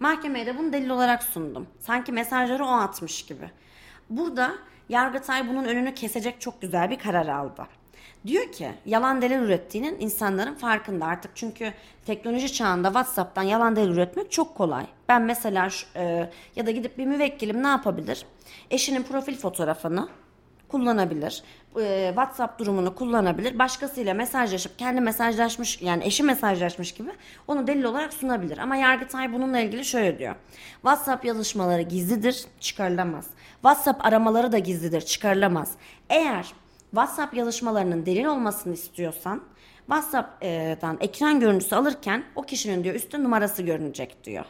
[0.00, 1.66] Mahkemeye de bunu delil olarak sundum.
[1.80, 3.50] Sanki mesajları o atmış gibi.
[4.10, 4.52] Burada
[4.88, 7.66] Yargıtay bunun önünü kesecek çok güzel bir karar aldı.
[8.26, 11.72] Diyor ki yalan delil ürettiğinin insanların farkında artık çünkü
[12.06, 14.86] teknoloji çağında WhatsApp'tan yalan delil üretmek çok kolay.
[15.08, 18.26] Ben mesela e, ya da gidip bir müvekkilim ne yapabilir?
[18.70, 20.08] Eşinin profil fotoğrafını
[20.68, 21.42] kullanabilir.
[21.80, 23.58] e, WhatsApp durumunu kullanabilir.
[23.58, 27.10] Başkasıyla mesajlaşıp kendi mesajlaşmış yani eşi mesajlaşmış gibi
[27.48, 28.58] onu delil olarak sunabilir.
[28.58, 30.34] Ama Yargıtay bununla ilgili şöyle diyor.
[30.72, 33.26] WhatsApp yazışmaları gizlidir, çıkarılamaz.
[33.52, 35.72] WhatsApp aramaları da gizlidir, çıkarılamaz.
[36.10, 36.52] Eğer
[36.92, 39.42] WhatsApp yazışmalarının delil olmasını istiyorsan
[39.86, 44.44] WhatsApp'tan ekran görüntüsü alırken o kişinin diyor üstte numarası görünecek diyor.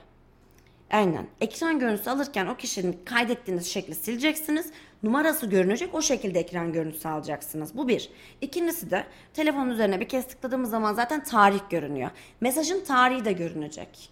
[0.90, 1.26] Aynen.
[1.40, 4.70] Ekran görüntüsü alırken o kişinin kaydettiğiniz şekli sileceksiniz.
[5.02, 5.94] Numarası görünecek.
[5.94, 7.76] O şekilde ekran görüntüsü alacaksınız.
[7.76, 8.10] Bu bir.
[8.40, 12.10] İkincisi de telefonun üzerine bir kez tıkladığımız zaman zaten tarih görünüyor.
[12.40, 14.10] Mesajın tarihi de görünecek.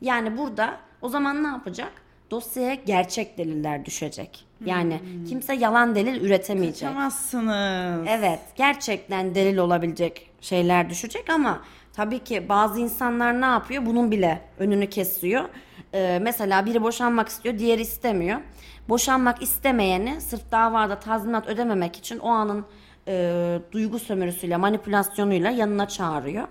[0.00, 1.92] Yani burada o zaman ne yapacak?
[2.30, 4.44] Dosyaya gerçek deliller düşecek.
[4.64, 6.88] Yani kimse yalan delil üretemeyecek.
[6.88, 8.06] Kaçamazsınız.
[8.08, 11.62] Evet, gerçekten delil olabilecek şeyler düşecek ama
[11.92, 13.86] tabii ki bazı insanlar ne yapıyor?
[13.86, 15.44] Bunun bile önünü kesiyor.
[15.94, 18.40] Ee, mesela biri boşanmak istiyor, diğeri istemiyor.
[18.88, 22.64] Boşanmak istemeyeni sırf davada tazminat ödememek için o anın
[23.08, 26.48] e, duygu sömürüsüyle, manipülasyonuyla yanına çağırıyor.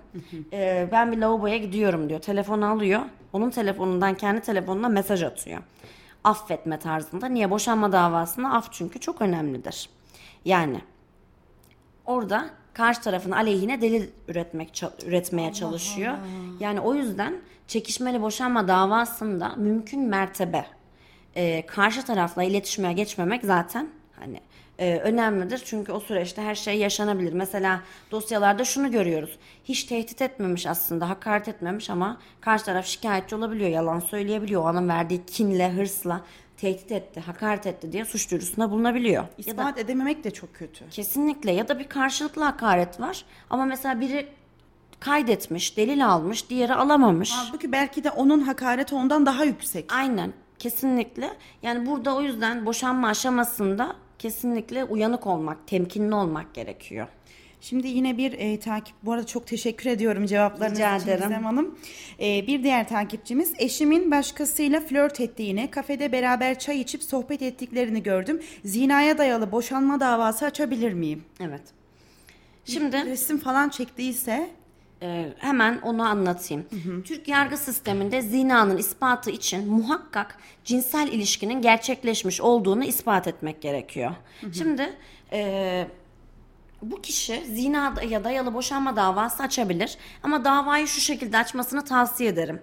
[0.53, 2.19] Ee, ben bir lavaboya gidiyorum diyor.
[2.19, 3.01] Telefonu alıyor.
[3.37, 5.61] Onun telefonundan kendi telefonuna mesaj atıyor.
[6.23, 7.27] Affetme tarzında.
[7.27, 7.51] Niye?
[7.51, 9.89] Boşanma davasında af çünkü çok önemlidir.
[10.45, 10.81] Yani
[12.05, 16.13] orada karşı tarafın aleyhine delil üretmek üretmeye çalışıyor.
[16.59, 17.35] Yani o yüzden
[17.67, 20.65] çekişmeli boşanma davasında mümkün mertebe
[21.35, 23.87] e, karşı tarafla iletişime geçmemek zaten
[24.19, 24.41] hani
[24.79, 25.61] e, önemlidir.
[25.65, 27.33] Çünkü o süreçte her şey yaşanabilir.
[27.33, 29.37] Mesela dosyalarda şunu görüyoruz.
[29.63, 34.63] Hiç tehdit etmemiş aslında, hakaret etmemiş ama karşı taraf şikayetçi olabiliyor, yalan söyleyebiliyor.
[34.63, 36.21] O anın verdiği kinle, hırsla
[36.57, 39.23] tehdit etti, hakaret etti diye suç duyurusunda bulunabiliyor.
[39.23, 40.89] Ya da İspat edememek de çok kötü.
[40.89, 44.27] Kesinlikle ya da bir karşılıklı hakaret var ama mesela biri
[44.99, 47.31] kaydetmiş, delil almış, diğeri alamamış.
[47.31, 49.93] Halbuki belki de onun hakareti ondan daha yüksek.
[49.93, 51.33] Aynen kesinlikle.
[51.63, 57.07] Yani burada o yüzden boşanma aşamasında kesinlikle uyanık olmak, temkinli olmak gerekiyor.
[57.61, 61.23] Şimdi yine bir e, takip, bu arada çok teşekkür ediyorum cevaplarınız Rica için ederim.
[61.23, 61.79] Gizem Hanım.
[62.19, 68.41] E, bir diğer takipçimiz, eşimin başkasıyla flört ettiğini, kafede beraber çay içip sohbet ettiklerini gördüm.
[68.65, 71.23] Zinaya dayalı boşanma davası açabilir miyim?
[71.39, 71.61] Evet.
[72.65, 74.49] Şimdi Resim falan çektiyse
[75.01, 76.65] Ee, hemen onu anlatayım.
[77.03, 84.11] Türk yargı sisteminde zinanın ispatı için muhakkak cinsel ilişkinin gerçekleşmiş olduğunu ispat etmek gerekiyor.
[84.53, 84.93] Şimdi
[85.31, 85.87] e,
[86.81, 92.59] bu kişi zina ya dayalı boşanma davası açabilir ama davayı şu şekilde açmasını tavsiye ederim.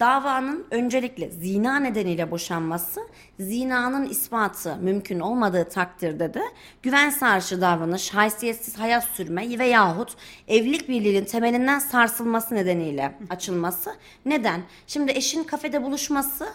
[0.00, 3.00] Davanın öncelikle zina nedeniyle boşanması,
[3.40, 6.42] zinanın ispatı mümkün olmadığı takdirde de
[6.82, 10.16] güven sarşı davranış, haysiyetsiz hayat sürme veyahut
[10.48, 13.94] evlilik birliğinin temelinden sarsılması nedeniyle açılması.
[14.24, 14.60] Neden?
[14.86, 16.48] Şimdi eşin kafede buluşması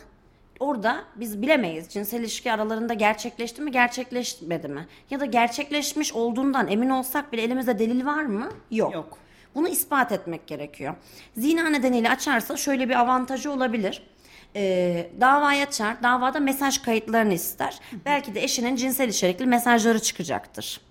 [0.59, 4.87] Orada biz bilemeyiz cinsel ilişki aralarında gerçekleşti mi gerçekleşmedi mi?
[5.09, 8.49] Ya da gerçekleşmiş olduğundan emin olsak bile elimizde delil var mı?
[8.71, 8.93] Yok.
[8.93, 9.17] Yok.
[9.55, 10.95] Bunu ispat etmek gerekiyor.
[11.37, 14.03] Zina nedeniyle açarsa şöyle bir avantajı olabilir.
[14.55, 17.79] Ee, davayı açar, davada mesaj kayıtlarını ister.
[18.05, 20.81] Belki de eşinin cinsel içerikli mesajları çıkacaktır.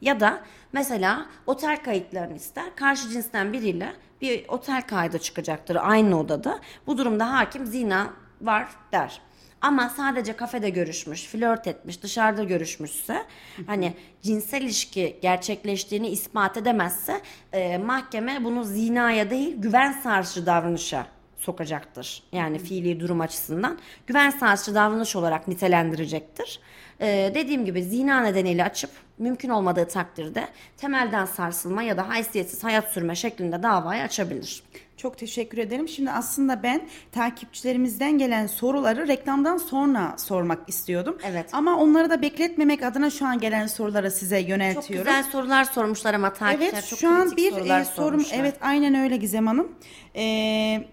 [0.00, 0.40] Ya da
[0.72, 2.76] mesela otel kayıtlarını ister.
[2.76, 6.60] Karşı cinsten biriyle bir otel kaydı çıkacaktır aynı odada.
[6.86, 9.20] Bu durumda hakim zina var der.
[9.62, 13.26] Ama sadece kafede görüşmüş, flört etmiş, dışarıda görüşmüşse
[13.66, 17.20] hani cinsel ilişki gerçekleştiğini ispat edemezse
[17.52, 21.06] e, mahkeme bunu zinaya değil güven sarsıcı davranışa
[21.38, 22.22] sokacaktır.
[22.32, 26.60] Yani fiili durum açısından güven sarsıcı davranış olarak nitelendirecektir.
[27.02, 32.92] Ee, dediğim gibi zina nedeniyle açıp mümkün olmadığı takdirde temelden sarsılma ya da haysiyetsiz hayat
[32.92, 34.62] sürme şeklinde davayı açabilir.
[34.96, 35.88] Çok teşekkür ederim.
[35.88, 41.18] Şimdi aslında ben takipçilerimizden gelen soruları reklamdan sonra sormak istiyordum.
[41.24, 41.46] Evet.
[41.52, 45.06] Ama onları da bekletmemek adına şu an gelen soruları size Çok yöneltiyorum.
[45.06, 48.38] güzel sorular sormuşlar ama takipçiler Evet çok şu an bir sorular e, sorum sormuşlar.
[48.38, 49.72] evet aynen öyle Gizem Hanım.
[50.16, 50.84] Ee,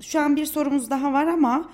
[0.00, 1.68] şu an bir sorumuz daha var ama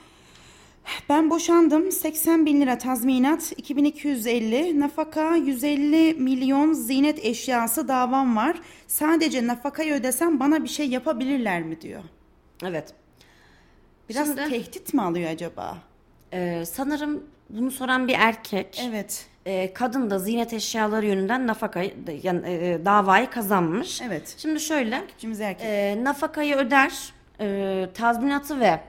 [1.09, 8.57] ben boşandım 80 bin lira tazminat 2250 nafaka 150 milyon zinet eşyası davam var.
[8.87, 12.03] Sadece nafakayı ödesem bana bir şey yapabilirler mi diyor.
[12.65, 12.95] Evet.
[14.09, 15.79] Biraz Şimdi- tehdit mi alıyor acaba?
[16.33, 18.83] Ee, sanırım bunu soran bir erkek.
[18.89, 19.27] Evet.
[19.47, 24.03] Ee, kadın da ziynet eşyaları yönünden nafakayı yani, e, davayı kazanmış.
[24.03, 24.35] Evet.
[24.39, 25.05] Şimdi şöyle
[25.61, 26.93] e, nafakayı öder,
[27.41, 28.81] e, tazminatı ve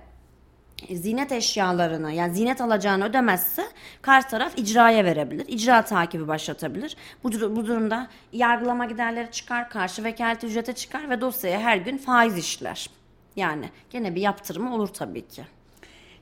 [0.95, 3.63] zinet eşyalarını yani zinet alacağını ödemezse
[4.01, 5.45] karşı taraf icraya verebilir.
[5.47, 6.95] İcra takibi başlatabilir.
[7.23, 12.37] Bu, bu durumda yargılama giderleri çıkar, karşı vekalet ücrete çıkar ve dosyaya her gün faiz
[12.37, 12.89] işler.
[13.35, 15.43] Yani gene bir yaptırımı olur tabii ki.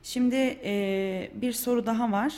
[0.02, 2.32] Şimdi e, bir soru daha var.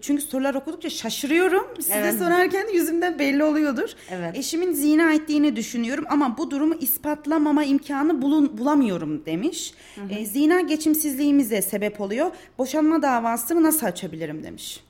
[0.00, 1.66] Çünkü sorular okudukça şaşırıyorum.
[1.76, 2.18] Size Evet.
[2.18, 3.88] sorarken yüzümden belli oluyordur.
[4.10, 4.36] Evet.
[4.38, 9.74] Eşimin zina ettiğini düşünüyorum ama bu durumu ispatlamama imkanı bulun, bulamıyorum demiş.
[10.10, 12.30] E, zina geçimsizliğimize sebep oluyor.
[12.58, 14.80] Boşanma davasını nasıl açabilirim demiş.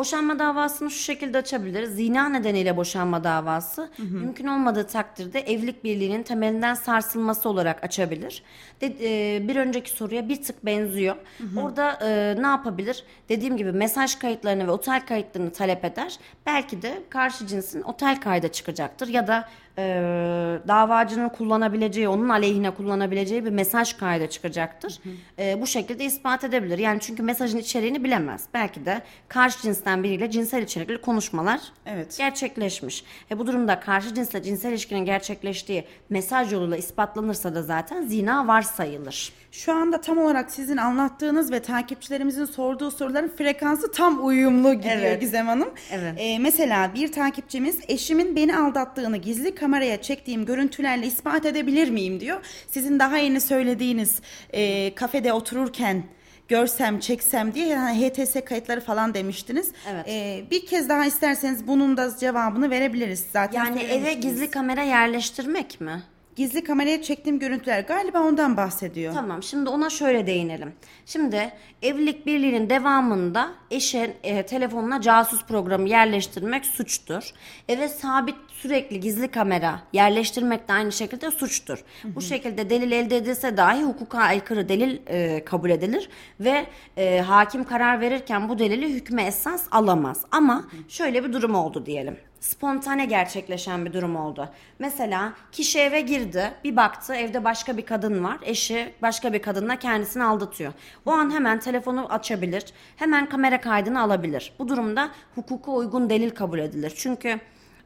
[0.00, 1.90] Boşanma davasını şu şekilde açabiliriz.
[1.90, 8.42] Zina nedeniyle boşanma davası mümkün olmadığı takdirde evlilik birliğinin temelinden sarsılması olarak açabilir.
[8.80, 11.16] De, e, bir önceki soruya bir tık benziyor.
[11.56, 13.04] Orada e, ne yapabilir?
[13.28, 16.18] Dediğim gibi mesaj kayıtlarını ve otel kayıtlarını talep eder.
[16.46, 19.48] Belki de karşı cinsin otel kayda çıkacaktır ya da
[19.80, 24.98] e, davacının kullanabileceği, onun aleyhine kullanabileceği bir mesaj kayda çıkacaktır.
[25.38, 26.78] E, bu şekilde ispat edebilir.
[26.78, 28.44] Yani çünkü mesajın içeriğini bilemez.
[28.54, 32.18] Belki de karşı cinsten biriyle cinsel içerikli konuşmalar Evet.
[32.18, 33.04] gerçekleşmiş.
[33.30, 39.32] E, bu durumda karşı cinsle cinsel ilişkinin gerçekleştiği mesaj yoluyla ispatlanırsa da zaten zina varsayılır.
[39.52, 45.20] Şu anda tam olarak sizin anlattığınız ve takipçilerimizin sorduğu soruların frekansı tam uyumlu gidiyor Evet.
[45.20, 45.68] Gizem Hanım.
[45.92, 46.14] Evet.
[46.18, 52.40] Ee, mesela bir takipçimiz eşimin beni aldattığını gizli kameraya çektiğim görüntülerle ispat edebilir miyim diyor.
[52.68, 54.20] Sizin daha yeni söylediğiniz
[54.52, 56.04] e, kafede otururken
[56.48, 59.70] görsem çeksem diye yani HTS kayıtları falan demiştiniz.
[59.90, 60.04] Evet.
[60.08, 63.64] Ee, bir kez daha isterseniz bunun da cevabını verebiliriz zaten.
[63.64, 66.02] Yani eve gizli kamera yerleştirmek mi?
[66.36, 69.14] Gizli kameraya çektiğim görüntüler galiba ondan bahsediyor.
[69.14, 70.72] Tamam şimdi ona şöyle değinelim.
[71.06, 77.30] Şimdi evlilik birliğinin devamında eşin e, telefonuna casus programı yerleştirmek suçtur.
[77.68, 81.84] Eve sabit sürekli gizli kamera yerleştirmek de aynı şekilde suçtur.
[82.04, 86.08] Bu şekilde delil elde edilse dahi hukuka aykırı delil e, kabul edilir
[86.40, 86.66] ve
[86.96, 90.24] e, hakim karar verirken bu delili hükme esas alamaz.
[90.30, 94.48] Ama şöyle bir durum oldu diyelim spontane gerçekleşen bir durum oldu.
[94.78, 98.38] Mesela kişi eve girdi, bir baktı evde başka bir kadın var.
[98.42, 100.72] Eşi başka bir kadınla kendisini aldatıyor.
[101.06, 102.64] O an hemen telefonu açabilir,
[102.96, 104.52] hemen kamera kaydını alabilir.
[104.58, 106.92] Bu durumda hukuka uygun delil kabul edilir.
[106.96, 107.40] Çünkü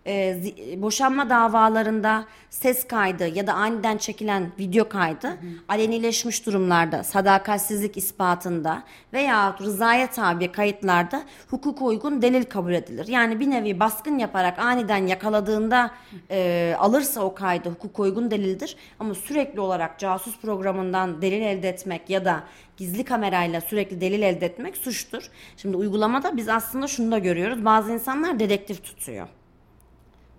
[0.07, 0.43] e,
[0.77, 5.37] boşanma davalarında ses kaydı ya da aniden çekilen video kaydı hı
[5.69, 13.09] alenileşmiş durumlarda sadakatsizlik ispatında veya rızaya tabi kayıtlarda hukuk uygun delil kabul edilir.
[13.09, 15.91] Yani bir nevi baskın yaparak aniden yakaladığında
[16.31, 18.77] e, alırsa o kaydı hukuk uygun delildir.
[19.01, 22.43] Ama sürekli olarak casus programından delil elde etmek ya da
[22.77, 25.31] gizli kamerayla sürekli delil elde etmek suçtur.
[25.57, 27.65] Şimdi uygulamada biz aslında şunu da görüyoruz.
[27.65, 29.29] Bazı insanlar dedektif tutuyor.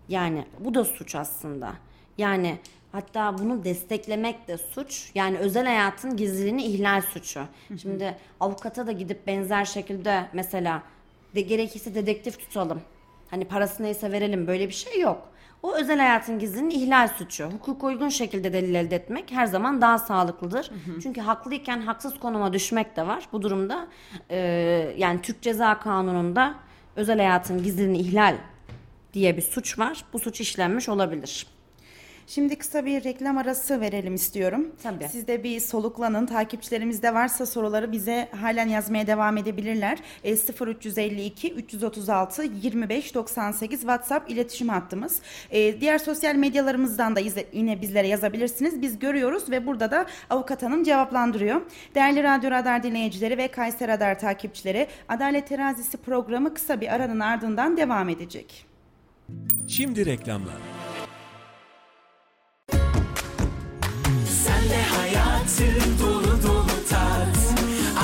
[0.10, 1.74] Yani bu da suç aslında.
[2.18, 2.58] Yani
[2.92, 5.12] hatta bunu desteklemek de suç.
[5.16, 7.42] Yani özel hayatın gizliliğini ihlal suçu.
[7.82, 10.84] Şimdi avukata da gidip benzer şekilde mesela
[11.36, 12.82] de gerekirse dedektif tutalım.
[13.30, 15.30] Hani parası neyse verelim böyle bir şey yok.
[15.64, 17.46] O özel hayatın gizliliğinin ihlal suçu.
[17.46, 20.70] Hukuk uygun şekilde delil elde etmek her zaman daha sağlıklıdır.
[20.70, 21.00] Hı hı.
[21.02, 23.28] Çünkü haklıyken haksız konuma düşmek de var.
[23.34, 23.88] Bu durumda
[24.30, 24.38] e,
[24.98, 26.56] yani Türk Ceza Kanunu'nda
[26.96, 28.36] özel hayatın gizliliğini ihlal
[29.16, 30.06] diye bir suç var.
[30.14, 31.48] Bu suç işlenmiş olabilir.
[32.28, 34.72] Şimdi kısa bir reklam arası verelim istiyorum.
[34.84, 35.08] Tabii.
[35.12, 36.26] Siz de bir soluklanın.
[36.26, 40.00] Takipçilerimizde varsa soruları bize halen yazmaya devam edebilirler.
[40.24, 45.20] E, 0352 336 25 98 WhatsApp iletişim hattımız.
[45.52, 47.20] E, diğer sosyal medyalarımızdan da
[47.54, 48.82] yine bizlere yazabilirsiniz.
[48.82, 51.62] Biz görüyoruz ve burada da avukat hanım cevaplandırıyor.
[51.96, 57.78] Değerli Radyo Radar dinleyicileri ve Kayser Radar takipçileri Adalet Terazisi programı kısa bir aranın ardından
[57.78, 58.75] devam edecek.
[59.68, 60.56] Şimdi reklamlar.
[64.28, 65.64] Sen de hayatı
[66.04, 67.38] dolu dolu tat.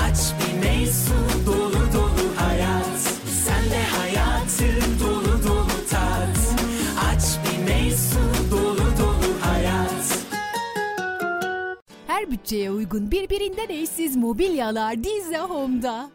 [0.04, 1.14] Aç bir meysu
[1.46, 3.00] dolu dolu hayat.
[3.46, 4.66] Sen de hayatı
[5.04, 6.38] dolu dolu tat.
[7.10, 8.20] Aç bir meysu
[8.52, 10.18] dolu dolu hayat.
[12.08, 16.10] Her bütçeye uygun birbirinden eşsiz mobilyalar Dizze Home'da.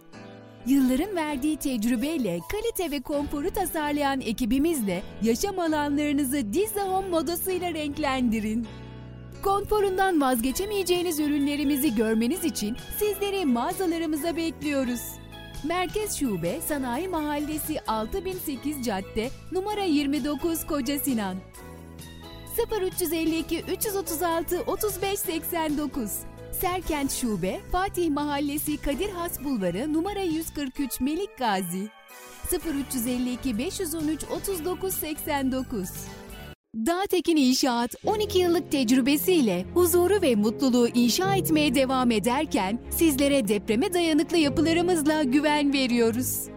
[0.66, 8.66] Yılların verdiği tecrübeyle kalite ve konforu tasarlayan ekibimizle yaşam alanlarınızı Dizze Home modasıyla renklendirin.
[9.42, 15.00] Konforundan vazgeçemeyeceğiniz ürünlerimizi görmeniz için sizleri mağazalarımıza bekliyoruz.
[15.64, 21.37] Merkez Şube Sanayi Mahallesi 6008 Cadde numara 29 Koca Sinan
[22.83, 26.11] 0352 336 3589
[26.61, 31.88] Serkent Şube, Fatih Mahallesi Kadir Has Bulvarı numara 143 Melik Gazi
[32.95, 35.88] 0352 513 39 89
[36.77, 44.37] Dağtekin İnşaat 12 yıllık tecrübesiyle huzuru ve mutluluğu inşa etmeye devam ederken sizlere depreme dayanıklı
[44.37, 46.49] yapılarımızla güven veriyoruz.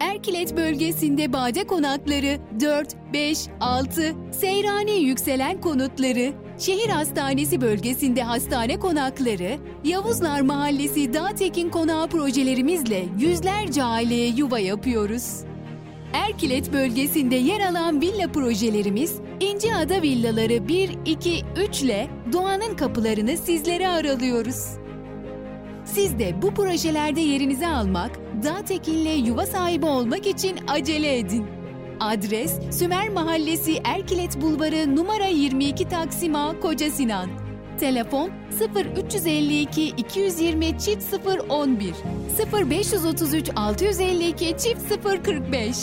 [0.00, 9.58] Erkilet bölgesinde bade konakları 4, 5, 6, Seyrani yükselen konutları, Şehir Hastanesi bölgesinde hastane konakları,
[9.84, 15.40] Yavuzlar Mahallesi Dağtekin Konağı projelerimizle yüzlerce aileye yuva yapıyoruz.
[16.12, 23.88] Erkilet bölgesinde yer alan villa projelerimiz İnceada Villaları 1, 2, 3 ile doğanın kapılarını sizlere
[23.88, 24.66] aralıyoruz.
[25.84, 28.10] Siz de bu projelerde yerinizi almak,
[28.42, 31.46] Dağtekin'le yuva sahibi olmak için acele edin.
[32.00, 37.30] Adres Sümer Mahallesi Erkilet Bulvarı numara 22 Taksim A Koca Sinan.
[37.80, 38.30] Telefon
[38.96, 41.14] 0352 220 çift
[41.48, 41.94] 011
[42.70, 45.76] 0533 652 çift 045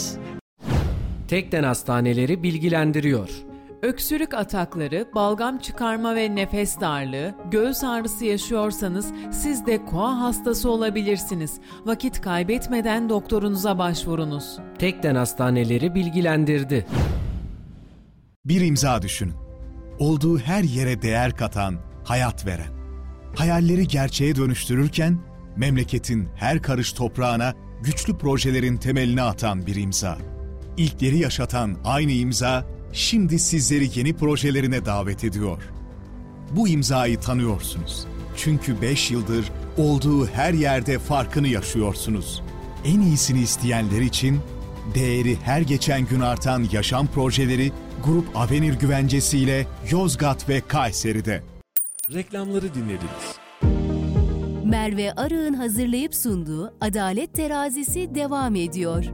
[1.28, 3.28] Tekden Hastaneleri bilgilendiriyor.
[3.84, 11.52] Öksürük atakları, balgam çıkarma ve nefes darlığı, göğüs ağrısı yaşıyorsanız siz de koa hastası olabilirsiniz.
[11.84, 14.58] Vakit kaybetmeden doktorunuza başvurunuz.
[14.78, 16.86] Tekden Hastaneleri bilgilendirdi.
[18.44, 19.34] Bir imza düşünün.
[19.98, 22.72] Olduğu her yere değer katan, hayat veren.
[23.36, 25.18] Hayalleri gerçeğe dönüştürürken
[25.56, 30.18] memleketin her karış toprağına güçlü projelerin temelini atan bir imza.
[30.76, 35.62] İlkleri yaşatan aynı imza şimdi sizleri yeni projelerine davet ediyor.
[36.50, 38.06] Bu imzayı tanıyorsunuz.
[38.36, 42.42] Çünkü 5 yıldır olduğu her yerde farkını yaşıyorsunuz.
[42.84, 44.40] En iyisini isteyenler için
[44.94, 47.72] değeri her geçen gün artan yaşam projeleri
[48.04, 51.42] Grup Avenir güvencesiyle Yozgat ve Kayseri'de.
[52.12, 53.36] Reklamları dinlediniz.
[54.64, 59.04] Merve Arı'nın hazırlayıp sunduğu Adalet Terazisi devam ediyor.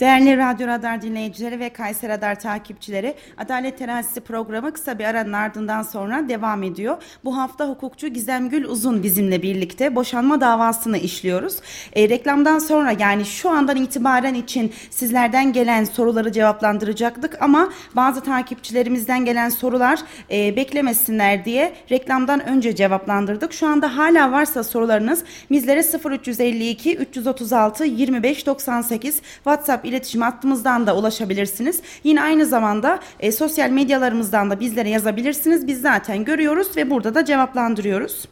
[0.00, 5.82] Değerli Radyo Radar dinleyicileri ve Kayser Radar takipçileri Adalet Terazisi programı kısa bir aranın ardından
[5.82, 6.96] sonra devam ediyor.
[7.24, 11.56] Bu hafta hukukçu Gizem Gül Uzun bizimle birlikte boşanma davasını işliyoruz.
[11.92, 19.24] E, reklamdan sonra yani şu andan itibaren için sizlerden gelen soruları cevaplandıracaktık ama bazı takipçilerimizden
[19.24, 19.98] gelen sorular
[20.30, 23.52] e, beklemesinler diye reklamdan önce cevaplandırdık.
[23.52, 30.96] Şu anda hala varsa sorularınız bizlere 0352 336 25 98 WhatsApp WhatsApp iletişim hattımızdan da
[30.96, 31.80] ulaşabilirsiniz.
[32.04, 35.66] Yine aynı zamanda e, sosyal medyalarımızdan da bizlere yazabilirsiniz.
[35.66, 38.28] Biz zaten görüyoruz ve burada da cevaplandırıyoruz.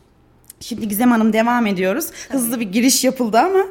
[0.60, 2.06] Şimdi Gizem Hanım devam ediyoruz.
[2.28, 3.66] Hızlı bir giriş yapıldı ama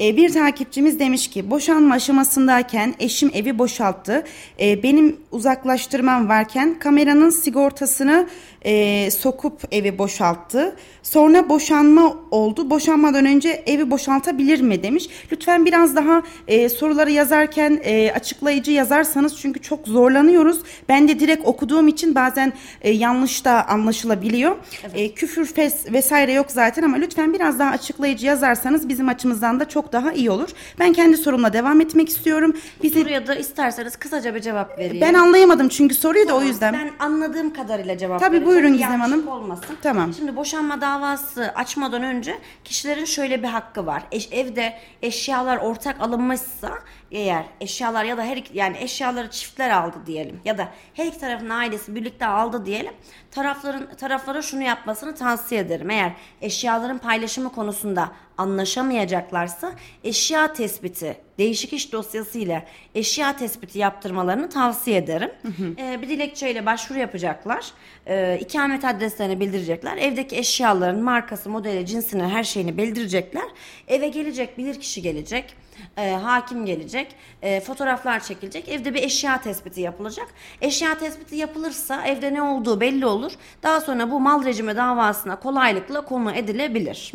[0.00, 4.24] e, bir takipçimiz demiş ki boşanma aşamasındayken eşim evi boşalttı.
[4.60, 8.28] E, benim uzaklaştırmam varken kameranın sigortasını
[8.64, 10.76] e, sokup evi boşalttı.
[11.02, 12.70] Sonra boşanma oldu.
[12.70, 15.08] Boşanmadan önce evi boşaltabilir mi demiş.
[15.32, 20.60] Lütfen biraz daha e, soruları yazarken e, açıklayıcı yazarsanız çünkü çok zorlanıyoruz.
[20.88, 22.52] Ben de direkt okuduğum için bazen
[22.82, 24.56] e, yanlış da anlaşılabiliyor.
[24.94, 29.68] E, küfür fes vesaire yok zaten ama lütfen biraz daha açıklayıcı yazarsanız bizim açımızdan da
[29.68, 30.48] çok daha iyi olur.
[30.78, 32.52] Ben kendi sorumla devam etmek istiyorum.
[32.82, 35.00] Bizi Soruya da isterseniz kısaca bir cevap vereyim.
[35.00, 36.74] ben anlayamadım çünkü soruyu da o yüzden.
[36.74, 38.57] Ben anladığım kadarıyla cevap Tabii, vereceğim.
[38.58, 39.28] Buyurun Gizem Yanlışlık Hanım.
[39.42, 39.76] olmasın.
[39.82, 40.14] Tamam.
[40.14, 44.02] Şimdi boşanma davası açmadan önce kişilerin şöyle bir hakkı var.
[44.12, 46.70] Eş, evde eşyalar ortak alınmışsa
[47.10, 51.18] eğer eşyalar ya da her iki, yani eşyaları çiftler aldı diyelim ya da her iki
[51.18, 52.92] tarafın ailesi birlikte aldı diyelim.
[53.30, 55.90] Tarafların taraflara şunu yapmasını tavsiye ederim.
[55.90, 59.72] Eğer eşyaların paylaşımı konusunda anlaşamayacaklarsa
[60.04, 65.30] eşya tespiti değişik iş dosyası ile eşya tespiti yaptırmalarını tavsiye ederim.
[65.78, 67.66] Ee, bir dilekçeyle başvuru yapacaklar.
[68.06, 69.96] Ee, ikamet adreslerini bildirecekler.
[69.96, 73.48] Evdeki eşyaların markası, modeli, cinsini, her şeyini bildirecekler.
[73.88, 75.54] Eve gelecek, bilir kişi gelecek.
[75.98, 77.14] E, hakim gelecek.
[77.42, 78.68] e, fotoğraflar çekilecek.
[78.68, 80.28] Evde bir eşya tespiti yapılacak.
[80.60, 83.32] Eşya tespiti yapılırsa evde ne olduğu belli olur.
[83.62, 87.12] Daha sonra bu mal rejimi davasına kolaylıkla konu edilebilir.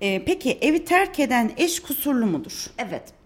[0.00, 2.66] E, peki evi terk eden eş kusurlu mudur?
[2.78, 3.17] Evet.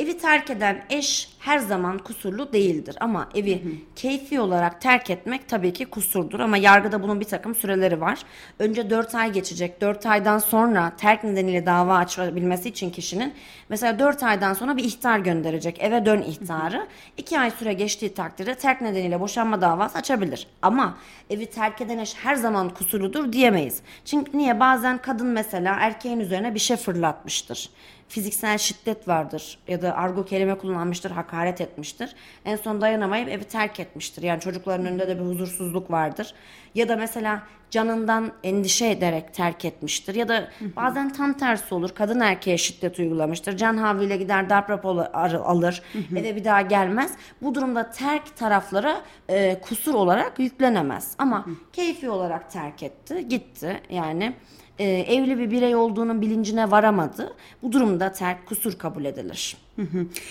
[0.00, 3.62] Evi terk eden eş her zaman kusurlu değildir ama evi
[3.96, 8.18] keyfi olarak terk etmek tabii ki kusurdur ama yargıda bunun bir takım süreleri var.
[8.58, 9.80] Önce 4 ay geçecek.
[9.80, 13.34] 4 aydan sonra terk nedeniyle dava açabilmesi için kişinin
[13.68, 15.76] mesela 4 aydan sonra bir ihtar gönderecek.
[15.80, 16.86] Eve dön ihtarı.
[17.16, 20.46] 2 ay süre geçtiği takdirde terk nedeniyle boşanma davası açabilir.
[20.62, 20.98] Ama
[21.30, 23.80] evi terk eden eş her zaman kusurludur diyemeyiz.
[24.04, 24.60] Çünkü niye?
[24.60, 27.70] Bazen kadın mesela erkeğin üzerine bir şey fırlatmıştır
[28.10, 32.14] fiziksel şiddet vardır ya da argo kelime kullanmıştır, hakaret etmiştir.
[32.44, 34.22] En son dayanamayıp evi terk etmiştir.
[34.22, 36.34] Yani çocukların önünde de bir huzursuzluk vardır.
[36.74, 40.14] Ya da mesela canından endişe ederek terk etmiştir.
[40.14, 41.90] Ya da bazen tam tersi olur.
[41.94, 43.56] Kadın erkeğe şiddet uygulamıştır.
[43.56, 45.06] Can havliyle gider darp raporu
[45.44, 45.82] alır.
[46.16, 47.12] Eve bir daha gelmez.
[47.42, 51.14] Bu durumda terk taraflara e, kusur olarak yüklenemez.
[51.18, 53.80] Ama keyfi olarak terk etti, gitti.
[53.90, 54.34] Yani
[54.80, 57.32] e, evli bir birey olduğunun bilincine varamadı.
[57.62, 59.56] Bu durumda terk kusur kabul edilir.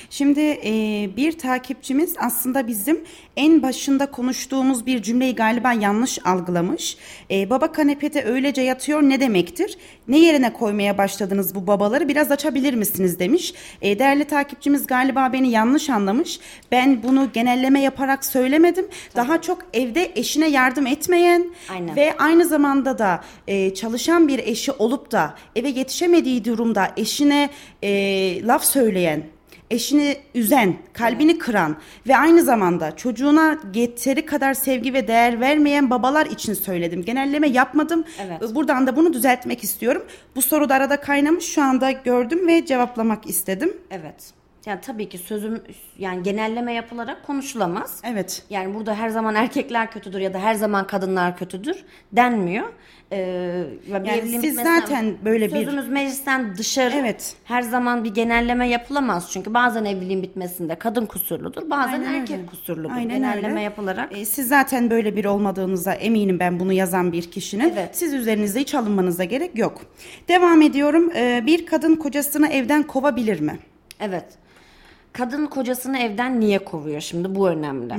[0.09, 3.03] Şimdi e, bir takipçimiz aslında bizim
[3.37, 6.97] en başında konuştuğumuz bir cümleyi galiba yanlış algılamış.
[7.31, 9.77] E, baba kanepede öylece yatıyor ne demektir?
[10.07, 13.53] Ne yerine koymaya başladınız bu babaları biraz açabilir misiniz demiş.
[13.81, 16.39] E, değerli takipçimiz galiba beni yanlış anlamış.
[16.71, 18.87] Ben bunu genelleme yaparak söylemedim.
[19.15, 21.95] Daha çok evde eşine yardım etmeyen Aynen.
[21.95, 27.49] ve aynı zamanda da e, çalışan bir eşi olup da eve yetişemediği durumda eşine
[27.83, 29.38] e, laf söyleyen
[29.69, 31.75] eşini üzen, kalbini kıran
[32.07, 37.05] ve aynı zamanda çocuğuna yeteri kadar sevgi ve değer vermeyen babalar için söyledim.
[37.05, 38.03] Genelleme yapmadım.
[38.21, 38.55] Evet.
[38.55, 40.05] Buradan da bunu düzeltmek istiyorum.
[40.35, 41.45] Bu soru da arada kaynamış.
[41.45, 43.77] Şu anda gördüm ve cevaplamak istedim.
[43.91, 44.38] Evet.
[44.65, 45.61] Yani tabii ki sözüm
[45.97, 48.01] yani genelleme yapılarak konuşulamaz.
[48.03, 48.43] Evet.
[48.49, 52.65] Yani burada her zaman erkekler kötüdür ya da her zaman kadınlar kötüdür denmiyor.
[53.11, 53.17] Ee,
[53.91, 57.35] Yani evliliğin siz zaten böyle bir- Sözümüz meclisten dışarı Evet.
[57.43, 59.29] her zaman bir genelleme yapılamaz.
[59.31, 62.45] Çünkü bazen evliliğin bitmesinde kadın kusurludur bazen Aynen erkek öyle.
[62.45, 62.91] kusurludur.
[62.95, 63.61] Aynen genelleme öyle.
[63.61, 64.17] yapılarak.
[64.17, 67.69] E, siz zaten böyle bir olmadığınıza eminim ben bunu yazan bir kişinin.
[67.69, 67.97] Evet.
[67.97, 69.81] Siz üzerinizde hiç alınmanıza gerek yok.
[70.27, 71.11] Devam ediyorum.
[71.15, 73.59] E, bir kadın kocasını evden kovabilir mi?
[73.99, 74.25] Evet.
[75.13, 77.93] Kadın kocasını evden niye kovuyor şimdi bu önemli.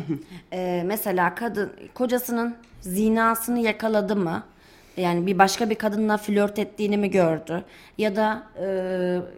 [0.52, 4.42] Ee, mesela kadın kocasının zinasını yakaladı mı?
[4.96, 7.64] Yani bir başka bir kadınla flört ettiğini mi gördü?
[7.98, 8.66] Ya da e,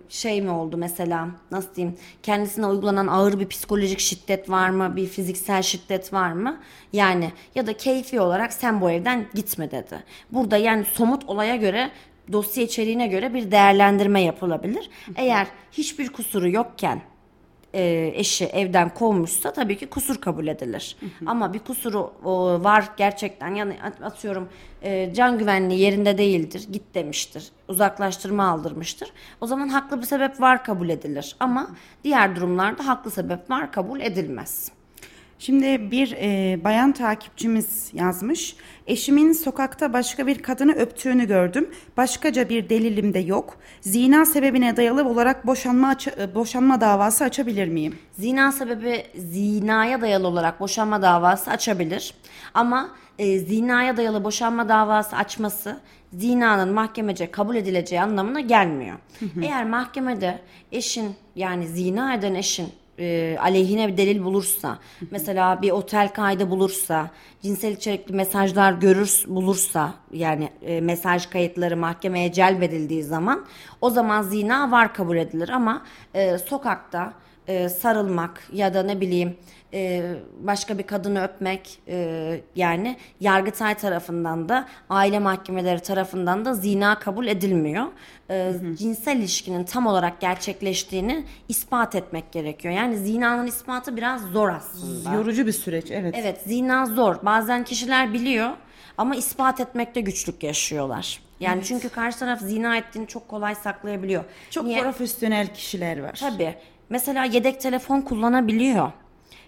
[0.08, 4.96] şey mi oldu mesela nasıl diyeyim kendisine uygulanan ağır bir psikolojik şiddet var mı?
[4.96, 6.56] Bir fiziksel şiddet var mı?
[6.92, 10.04] Yani ya da keyfi olarak sen bu evden gitme dedi.
[10.32, 11.90] Burada yani somut olaya göre
[12.32, 14.90] dosya içeriğine göre bir değerlendirme yapılabilir.
[15.16, 17.00] Eğer hiçbir kusuru yokken
[17.74, 20.96] e, eşi evden kovmuşsa tabii ki kusur kabul edilir.
[21.26, 24.48] Ama bir kusuru o, var gerçekten yani at- atıyorum
[24.82, 29.12] e, can güvenliği yerinde değildir git demiştir uzaklaştırma aldırmıştır.
[29.40, 31.70] O zaman haklı bir sebep var kabul edilir ama
[32.04, 34.72] diğer durumlarda haklı sebep var kabul edilmez.
[35.44, 38.56] Şimdi bir e, bayan takipçimiz yazmış.
[38.86, 41.70] Eşimin sokakta başka bir kadını öptüğünü gördüm.
[41.96, 43.56] Başkaca bir delilim de yok.
[43.80, 47.98] Zina sebebine dayalı olarak boşanma e, boşanma davası açabilir miyim?
[48.12, 52.14] Zina sebebi zinaya dayalı olarak boşanma davası açabilir.
[52.54, 52.88] Ama
[53.18, 55.80] e, zinaya dayalı boşanma davası açması
[56.12, 58.96] zinanın mahkemece kabul edileceği anlamına gelmiyor.
[59.42, 60.38] Eğer mahkemede
[60.72, 64.78] eşin yani zina eden eşin e, aleyhine bir delil bulursa,
[65.10, 67.10] mesela bir otel kaydı bulursa,
[67.42, 73.46] cinsel içerikli mesajlar görür bulursa, yani e, mesaj kayıtları mahkemeye celbedildiği zaman
[73.80, 75.82] o zaman zina var kabul edilir ama
[76.14, 77.12] e, sokakta
[77.48, 79.36] e, sarılmak ya da ne bileyim
[79.74, 86.98] e, başka bir kadını öpmek e, yani Yargıtay tarafından da aile mahkemeleri tarafından da zina
[86.98, 87.86] kabul edilmiyor.
[88.30, 92.74] E, cinsel ilişkinin tam olarak gerçekleştiğini ispat etmek gerekiyor.
[92.74, 95.12] Yani zinanın ispatı biraz zor aslında.
[95.14, 96.14] Yorucu bir süreç evet.
[96.18, 97.16] Evet zina zor.
[97.22, 98.50] Bazen kişiler biliyor
[98.98, 101.20] ama ispat etmekte güçlük yaşıyorlar.
[101.40, 104.24] Yani çünkü karşı taraf zina ettiğini çok kolay saklayabiliyor.
[104.50, 104.82] Çok Niye?
[104.82, 106.16] profesyonel kişiler var.
[106.20, 106.54] Tabii.
[106.90, 108.92] Mesela yedek telefon kullanabiliyor.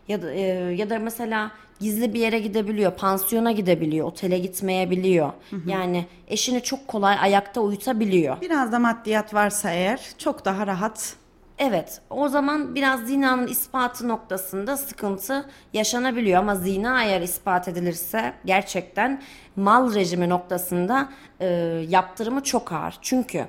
[0.09, 0.41] Ya da e,
[0.75, 5.33] ya da mesela gizli bir yere gidebiliyor, pansiyona gidebiliyor, otele gitmeyebiliyor.
[5.67, 8.41] Yani eşini çok kolay ayakta uyutabiliyor.
[8.41, 11.17] Biraz da maddiyat varsa eğer çok daha rahat.
[11.59, 19.23] Evet, o zaman biraz zinanın ispatı noktasında sıkıntı yaşanabiliyor ama zina eğer ispat edilirse gerçekten
[19.57, 21.09] mal rejimi noktasında
[21.41, 21.47] e,
[21.89, 22.99] yaptırımı çok ağır.
[23.03, 23.45] Çünkü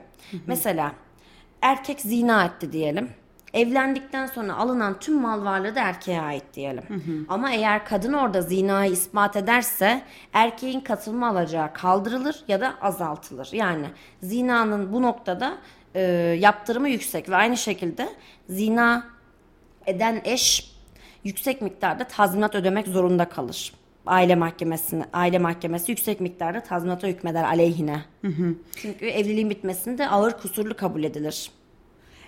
[0.48, 0.92] mesela
[1.62, 3.10] erkek zina etti diyelim.
[3.56, 6.84] Evlendikten sonra alınan tüm mal varlığı da erkeğe ait diyelim.
[7.30, 10.02] Ama eğer kadın orada zinayı ispat ederse
[10.34, 13.50] erkeğin katılma alacağı kaldırılır ya da azaltılır.
[13.52, 13.86] Yani
[14.24, 15.58] zinanın bu noktada
[15.96, 16.02] e,
[16.40, 18.10] yaptırımı yüksek ve aynı şekilde
[18.50, 19.04] zina
[19.86, 20.76] eden eş
[21.24, 23.74] yüksek miktarda tazminat ödemek zorunda kalır.
[24.06, 28.02] Aile mahkemesine, aile mahkemesi yüksek miktarda tazminata hükmeder aleyhine.
[28.76, 31.52] Çünkü evliliğin bitmesinde ağır kusurlu kabul edilir.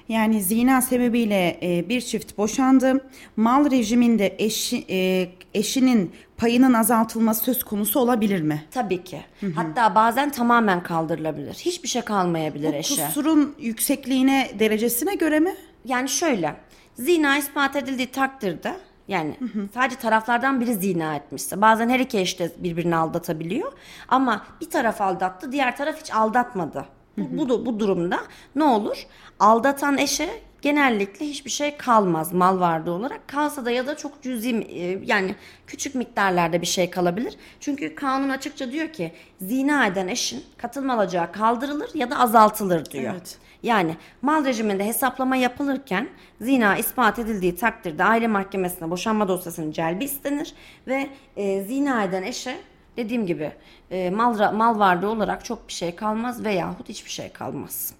[0.09, 3.09] Yani zina sebebiyle e, bir çift boşandı.
[3.37, 8.63] Mal rejiminde eşi, e, eşinin payının azaltılması söz konusu olabilir mi?
[8.71, 9.21] Tabii ki.
[9.55, 11.53] Hatta bazen tamamen kaldırılabilir.
[11.53, 13.05] Hiçbir şey kalmayabilir eşe.
[13.05, 15.55] Kusurun yüksekliğine, derecesine göre mi?
[15.85, 16.55] Yani şöyle.
[16.95, 18.73] Zina ispat edildiği takdirde
[19.07, 19.37] yani
[19.73, 23.73] sadece taraflardan biri zina etmişse bazen her iki eş de birbirini aldatabiliyor
[24.07, 26.85] ama bir taraf aldattı diğer taraf hiç aldatmadı.
[27.17, 28.19] Bu, bu, bu durumda
[28.55, 29.07] ne olur?
[29.39, 30.29] Aldatan eşe
[30.61, 33.27] genellikle hiçbir şey kalmaz mal varlığı olarak.
[33.27, 35.35] Kalsa da ya da çok cüzi e, yani
[35.67, 37.37] küçük miktarlarda bir şey kalabilir.
[37.59, 39.11] Çünkü kanun açıkça diyor ki
[39.41, 43.13] zina eden eşin katılma alacağı kaldırılır ya da azaltılır diyor.
[43.13, 43.37] Evet.
[43.63, 46.09] Yani mal rejiminde hesaplama yapılırken
[46.41, 50.53] zina ispat edildiği takdirde aile mahkemesine boşanma dosyasının celbi istenir
[50.87, 52.57] ve e, zina eden eşe
[52.97, 53.51] dediğim gibi
[53.91, 57.93] e, mal, mal varlığı olarak çok bir şey kalmaz veyahut hiçbir şey kalmaz.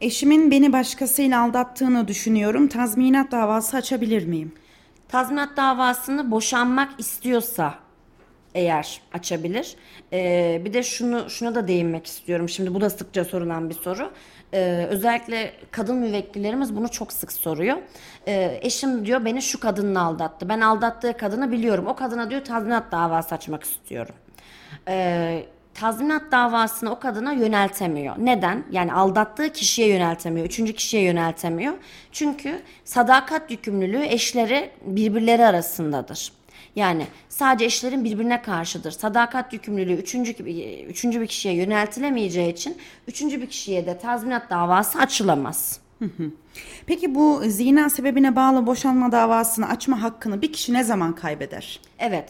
[0.00, 2.68] Eşimin beni başkasıyla aldattığını düşünüyorum.
[2.68, 4.52] Tazminat davası açabilir miyim?
[5.08, 7.74] Tazminat davasını boşanmak istiyorsa
[8.54, 9.76] eğer açabilir.
[10.12, 12.48] Ee, bir de şunu şuna da değinmek istiyorum.
[12.48, 14.10] Şimdi bu da sıkça sorulan bir soru.
[14.54, 17.76] Ee, özellikle kadın müvekkillerimiz bunu çok sık soruyor.
[18.28, 20.48] Ee, eşim diyor beni şu kadınla aldattı.
[20.48, 21.86] Ben aldattığı kadını biliyorum.
[21.86, 24.14] O kadına diyor tazminat davası açmak istiyorum.
[24.88, 25.44] Ee,
[25.80, 28.14] tazminat davasını o kadına yöneltemiyor.
[28.18, 28.64] Neden?
[28.70, 30.46] Yani aldattığı kişiye yöneltemiyor.
[30.46, 31.74] Üçüncü kişiye yöneltemiyor.
[32.12, 36.32] Çünkü sadakat yükümlülüğü eşleri birbirleri arasındadır.
[36.76, 38.90] Yani sadece eşlerin birbirine karşıdır.
[38.90, 40.32] Sadakat yükümlülüğü üçüncü,
[40.88, 42.76] üçüncü bir kişiye yöneltilemeyeceği için
[43.08, 45.80] üçüncü bir kişiye de tazminat davası açılamaz.
[46.86, 51.80] Peki bu zina sebebine bağlı boşanma davasını açma hakkını bir kişi ne zaman kaybeder?
[51.98, 52.28] Evet.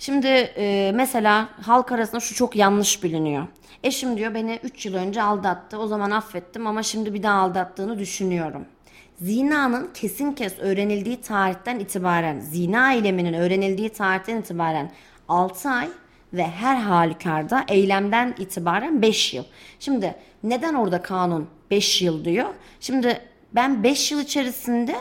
[0.00, 0.26] Şimdi
[0.56, 3.46] e, mesela halk arasında şu çok yanlış biliniyor.
[3.84, 5.78] Eşim diyor beni 3 yıl önce aldattı.
[5.78, 8.64] O zaman affettim ama şimdi bir daha aldattığını düşünüyorum.
[9.20, 14.92] Zinanın kesin kes öğrenildiği tarihten itibaren, zina eyleminin öğrenildiği tarihten itibaren
[15.28, 15.88] 6 ay
[16.32, 19.44] ve her halükarda eylemden itibaren 5 yıl.
[19.80, 22.48] Şimdi neden orada kanun 5 yıl diyor?
[22.80, 23.20] Şimdi
[23.54, 24.96] ben 5 yıl içerisinde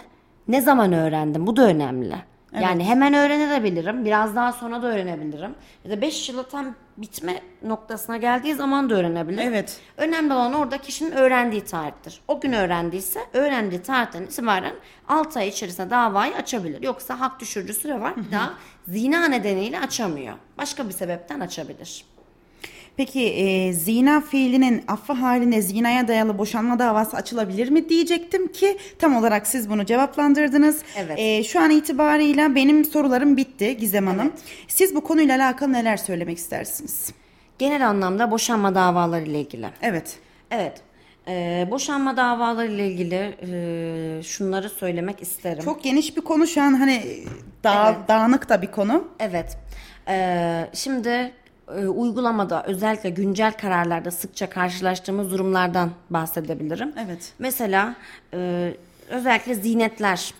[0.47, 1.47] ne zaman öğrendim?
[1.47, 2.28] Bu da önemli.
[2.53, 4.05] Yani hemen öğrenebilirim.
[4.05, 5.55] Biraz daha sonra da öğrenebilirim.
[5.85, 9.47] Ya da 5 yılı tam bitme noktasına geldiği zaman da öğrenebilirim.
[9.47, 9.79] Evet.
[9.97, 12.21] Önemli olan orada kişinin öğrendiği tarihtir.
[12.27, 14.73] O gün öğrendiyse öğrendiği tarihten itibaren
[15.07, 16.81] 6 ay içerisinde davayı açabilir.
[16.81, 18.13] Yoksa hak düşürücü süre var.
[18.31, 18.53] Daha
[18.87, 20.33] zina nedeniyle açamıyor.
[20.57, 22.05] Başka bir sebepten açabilir.
[22.99, 29.15] Peki e, zina fiilinin affı halinde zinaya dayalı boşanma davası açılabilir mi diyecektim ki tam
[29.15, 30.81] olarak siz bunu cevaplandırdınız.
[30.95, 31.19] Evet.
[31.19, 34.33] E, şu an itibarıyla benim sorularım bitti Gizem Hanım.
[34.67, 37.13] Siz bu konuyla alakalı neler söylemek istersiniz?
[37.59, 39.67] Genel anlamda boşanma davaları ile ilgili.
[39.81, 40.17] Evet.
[40.51, 40.81] Evet.
[41.27, 45.63] Ee, boşanma davaları ile ilgili e, şunları söylemek isterim.
[45.63, 47.03] Çok geniş bir konu şu an hani
[47.63, 48.07] dağ, Evet.
[48.07, 49.07] dağınık da bir konu.
[49.19, 49.57] Evet.
[50.07, 51.31] Ee, şimdi
[51.77, 56.93] e, uygulamada özellikle güncel kararlarda sıkça karşılaştığımız durumlardan bahsedebilirim.
[57.05, 57.33] Evet.
[57.39, 57.95] Mesela
[58.33, 58.73] e,
[59.09, 60.33] özellikle zinetler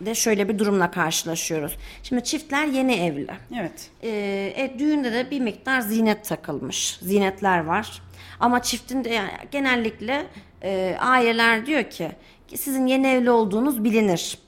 [0.00, 1.76] de şöyle bir durumla karşılaşıyoruz.
[2.02, 3.30] Şimdi çiftler yeni evli.
[3.60, 3.90] Evet.
[4.02, 4.08] Ee,
[4.56, 6.98] e, düğünde de bir miktar zinet takılmış.
[7.02, 8.02] Zinetler var.
[8.40, 10.26] Ama çiftin de yani genellikle
[10.62, 12.10] e, aileler diyor ki
[12.54, 14.38] sizin yeni evli olduğunuz bilinir.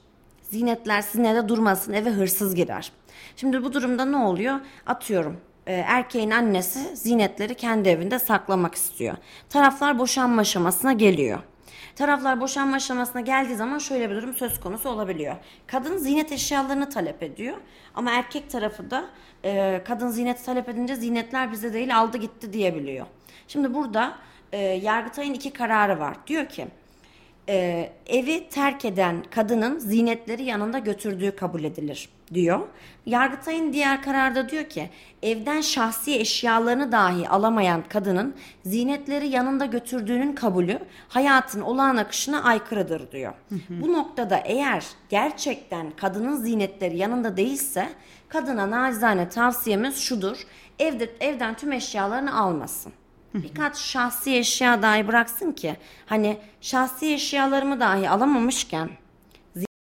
[0.43, 2.93] Zinetler sizin evde durmasın eve hırsız girer.
[3.37, 4.61] Şimdi bu durumda ne oluyor?
[4.87, 9.17] Atıyorum e, erkeğin annesi zinetleri kendi evinde saklamak istiyor.
[9.49, 11.39] Taraflar boşanma aşamasına geliyor.
[11.97, 15.37] Taraflar boşanma aşamasına geldiği zaman şöyle bir durum söz konusu olabiliyor.
[15.67, 17.57] Kadın zinet eşyalarını talep ediyor
[17.95, 19.05] ama erkek tarafı da
[19.45, 23.07] e, kadın zinet talep edince zinetler bize değil aldı gitti diyebiliyor.
[23.49, 24.15] Şimdi burada
[24.53, 26.17] e, Yargıtay'ın iki kararı var.
[26.27, 26.67] Diyor ki
[27.49, 32.61] e, evi terk eden kadının zinetleri yanında götürdüğü kabul edilir diyor.
[33.07, 34.91] Yargıtay'ın diğer kararda diyor ki
[35.23, 38.35] evden şahsi eşyalarını dahi alamayan kadının
[38.65, 40.79] zinetleri yanında götürdüğünün kabulü
[41.09, 43.33] hayatın olağan akışına aykırıdır diyor.
[43.71, 47.89] Bu noktada eğer gerçekten kadının zinetleri yanında değilse
[48.29, 50.47] kadına nacizane tavsiyemiz şudur.
[50.79, 52.93] Evde evden tüm eşyalarını almasın.
[53.35, 55.76] Birkaç şahsi eşya dahi bıraksın ki
[56.07, 58.91] hani şahsi eşyalarımı dahi alamamışken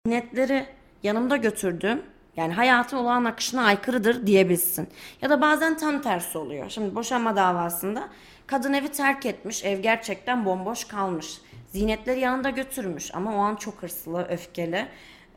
[0.06, 0.66] zinetleri
[1.04, 2.02] yanımda götürdüm.
[2.38, 4.88] Yani hayatın olağan akışına aykırıdır diyebilsin.
[5.22, 6.70] Ya da bazen tam tersi oluyor.
[6.70, 8.10] Şimdi boşanma davasında
[8.48, 9.64] kadın evi terk etmiş.
[9.64, 11.38] Ev gerçekten bomboş kalmış.
[11.72, 14.88] Zinetleri yanında götürmüş ama o an çok hırslı, öfkeli.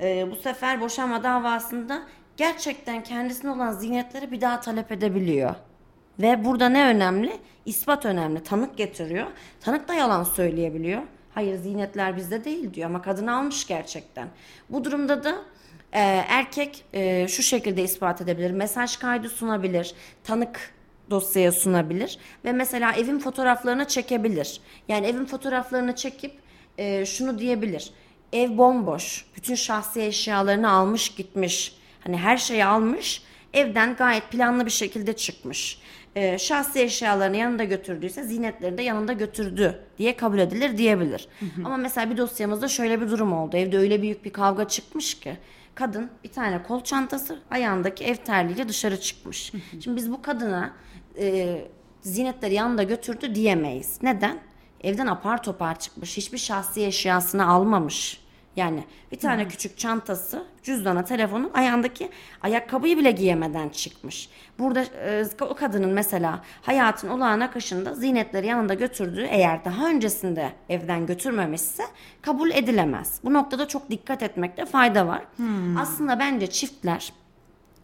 [0.01, 2.03] Ee, bu sefer boşanma davasında
[2.37, 5.55] gerçekten kendisine olan zinetleri bir daha talep edebiliyor.
[6.19, 7.37] Ve burada ne önemli?
[7.67, 8.43] İspat önemli.
[8.43, 9.27] Tanık getiriyor.
[9.61, 11.03] Tanık da yalan söyleyebiliyor.
[11.35, 14.29] Hayır zinetler bizde değil diyor ama kadın almış gerçekten.
[14.71, 15.39] Bu durumda da
[15.93, 18.51] e, erkek e, şu şekilde ispat edebilir.
[18.51, 19.95] Mesaj kaydı sunabilir.
[20.25, 20.75] Tanık
[21.11, 22.19] dosyaya sunabilir.
[22.45, 24.61] Ve mesela evin fotoğraflarını çekebilir.
[24.89, 26.33] Yani evin fotoğraflarını çekip
[26.79, 27.91] e, şunu diyebilir.
[28.33, 29.27] Ev bomboş.
[29.37, 31.77] Bütün şahsi eşyalarını almış gitmiş.
[32.05, 33.23] Hani her şeyi almış.
[33.55, 35.81] Evden gayet planlı bir şekilde çıkmış.
[36.17, 41.29] Ee, şahsi eşyalarını yanında götürdüyse zinetleri de yanında götürdü diye kabul edilir diyebilir.
[41.65, 43.57] Ama mesela bir dosyamızda şöyle bir durum oldu.
[43.57, 45.37] Evde öyle büyük bir kavga çıkmış ki
[45.75, 49.53] kadın bir tane kol çantası ayağındaki ev terliğiyle dışarı çıkmış.
[49.85, 50.73] Şimdi biz bu kadına
[51.19, 51.59] e,
[52.03, 53.99] zinetleri yanında götürdü diyemeyiz.
[54.03, 54.39] Neden?
[54.81, 56.17] Evden apar topar çıkmış.
[56.17, 58.21] Hiçbir şahsi eşyasını almamış.
[58.59, 62.11] Yani bir tane küçük çantası, cüzdanı, telefonu, ayağındaki
[62.43, 64.29] ayakkabıyı bile giyemeden çıkmış.
[64.59, 71.07] Burada e, o kadının mesela hayatın olağan akışında zinetleri yanında götürdüğü eğer daha öncesinde evden
[71.07, 71.83] götürmemişse
[72.23, 73.21] kabul edilemez.
[73.25, 75.23] Bu noktada çok dikkat etmekte fayda var.
[75.79, 77.13] Aslında bence çiftler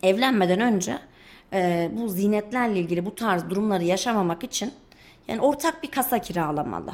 [0.03, 0.99] evlenmeden önce
[1.53, 4.73] e, bu zinetlerle ilgili bu tarz durumları yaşamamak için
[5.29, 6.93] yani ortak bir kasa kiralamalı.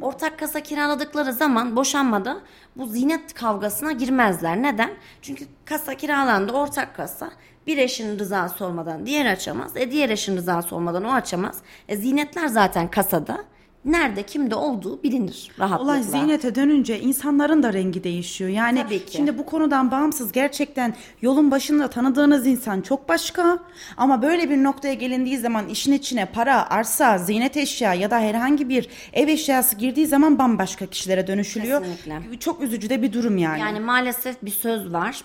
[0.00, 2.40] Ortak kasa kiraladıkları zaman boşanmada
[2.76, 4.62] bu zinet kavgasına girmezler.
[4.62, 4.90] Neden?
[5.22, 7.30] Çünkü kasa kiralandı ortak kasa.
[7.66, 9.76] Bir eşin rızası olmadan diğer açamaz.
[9.76, 11.58] E diğer eşin rızası olmadan o açamaz.
[11.88, 13.44] E zinetler zaten kasada.
[13.84, 15.84] Nerede kimde olduğu bilinir rahatlıkla.
[15.92, 18.50] Olay ziynete dönünce insanların da rengi değişiyor.
[18.50, 19.16] Yani Tabii ki.
[19.16, 23.58] şimdi bu konudan bağımsız gerçekten yolun başında tanıdığınız insan çok başka.
[23.96, 28.68] Ama böyle bir noktaya gelindiği zaman işin içine para, arsa, ziynet eşya ya da herhangi
[28.68, 31.82] bir ev eşyası girdiği zaman bambaşka kişilere dönüşülüyor.
[31.84, 32.38] Kesinlikle.
[32.40, 33.60] Çok üzücü de bir durum yani.
[33.60, 35.24] Yani maalesef bir söz var.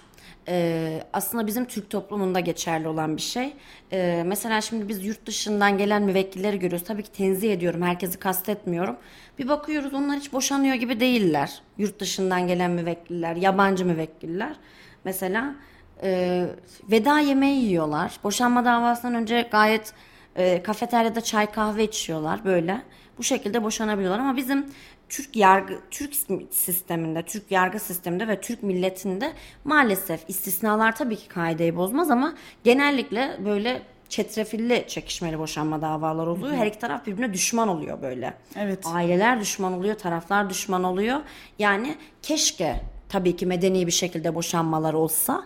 [0.51, 3.53] Ee, aslında bizim Türk toplumunda geçerli olan bir şey.
[3.91, 6.87] Ee, mesela şimdi biz yurt dışından gelen müvekkilleri görüyoruz.
[6.87, 8.97] Tabii ki tenzih ediyorum, herkesi kastetmiyorum.
[9.39, 11.61] Bir bakıyoruz onlar hiç boşanıyor gibi değiller.
[11.77, 14.55] Yurt dışından gelen müvekkiller, yabancı müvekkiller.
[15.03, 15.55] Mesela
[16.03, 16.45] e,
[16.91, 18.19] veda yemeği yiyorlar.
[18.23, 19.93] Boşanma davasından önce gayet
[20.35, 22.81] e, kafeteryada çay kahve içiyorlar böyle.
[23.17, 24.65] Bu şekilde boşanabiliyorlar ama bizim
[25.09, 26.15] Türk yargı Türk
[26.51, 29.33] sisteminde, Türk yargı sisteminde ve Türk milletinde
[29.63, 36.53] maalesef istisnalar tabii ki kaideyi bozmaz ama genellikle böyle çetrefilli çekişmeli boşanma davaları oluyor.
[36.53, 38.33] Her iki taraf birbirine düşman oluyor böyle.
[38.55, 38.85] Evet.
[38.85, 41.19] Aileler düşman oluyor, taraflar düşman oluyor.
[41.59, 45.43] Yani keşke tabii ki medeni bir şekilde boşanmalar olsa.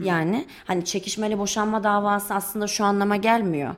[0.00, 3.74] Yani hani çekişmeli boşanma davası aslında şu anlama gelmiyor.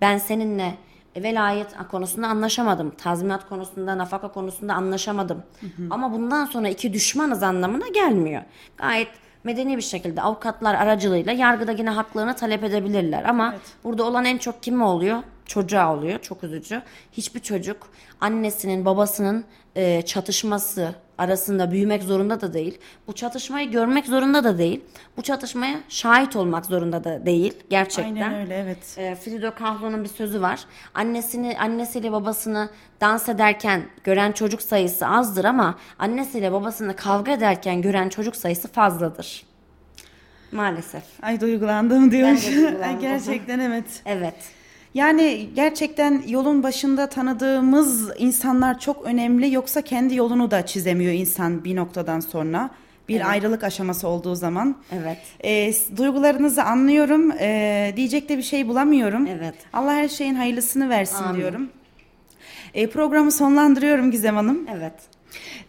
[0.00, 0.74] Ben seninle
[1.22, 2.90] velayet konusunda anlaşamadım.
[2.90, 5.42] Tazminat konusunda, nafaka konusunda anlaşamadım.
[5.90, 8.42] Ama bundan sonra iki düşmanız anlamına gelmiyor.
[8.76, 9.08] Gayet
[9.44, 13.24] medeni bir şekilde avukatlar aracılığıyla yargıda yine haklarını talep edebilirler.
[13.24, 13.54] Ama
[13.84, 15.22] burada olan en çok kime oluyor?
[15.46, 16.18] Çocuğa oluyor.
[16.18, 16.82] Çok üzücü.
[17.12, 17.90] Hiçbir çocuk
[18.20, 19.44] annesinin, babasının
[19.76, 22.78] e, çatışması arasında büyümek zorunda da değil.
[23.06, 24.80] Bu çatışmayı görmek zorunda da değil.
[25.16, 28.14] Bu çatışmaya şahit olmak zorunda da değil gerçekten.
[28.14, 28.98] Aynen öyle evet.
[28.98, 30.60] E, Frido Kahlo'nun bir sözü var.
[30.94, 32.68] Annesini, annesiyle babasını
[33.00, 39.46] dans ederken gören çocuk sayısı azdır ama annesiyle babasını kavga ederken gören çocuk sayısı fazladır.
[40.52, 41.02] Maalesef.
[41.22, 42.28] Ay duygulandım diyor.
[42.28, 43.00] Ben de duygulandım.
[43.00, 44.02] Gerçekten evet.
[44.06, 44.34] Evet.
[44.94, 51.76] Yani gerçekten yolun başında tanıdığımız insanlar çok önemli yoksa kendi yolunu da çizemiyor insan bir
[51.76, 52.70] noktadan sonra.
[53.08, 54.76] Bir ayrılık aşaması olduğu zaman.
[54.92, 55.18] Evet.
[55.74, 57.32] S- duygularınızı anlıyorum.
[57.40, 59.26] Ee, diyecek de bir şey bulamıyorum.
[59.26, 59.54] Evet.
[59.72, 61.40] Allah her şeyin hayırlısını versin Amin.
[61.40, 61.68] diyorum.
[62.74, 64.66] Ee, programı sonlandırıyorum Gizem Hanım.
[64.76, 64.92] Evet.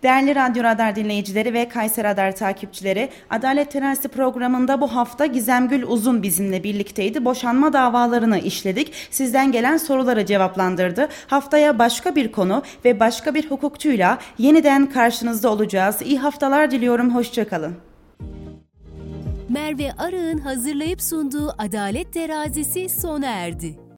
[0.04, 6.24] Değerli Radyo Radar dinleyicileri ve Kayser Radar takipçileri, Adalet Terazisi programında bu hafta Gizemgül Uzun
[6.24, 7.26] bizimle birlikteydi.
[7.26, 8.94] Boşanma davalarını işledik.
[9.10, 11.10] Sizden gelen soruları cevaplandırdı.
[11.28, 16.02] Haftaya başka bir konu ve başka bir hukukçuyla yeniden karşınızda olacağız.
[16.02, 17.16] İyi haftalar diliyorum.
[17.16, 17.76] Hoşçakalın.
[19.50, 23.80] Merve Arı'nın hazırlayıp sunduğu Adalet Terazisi sona erdi.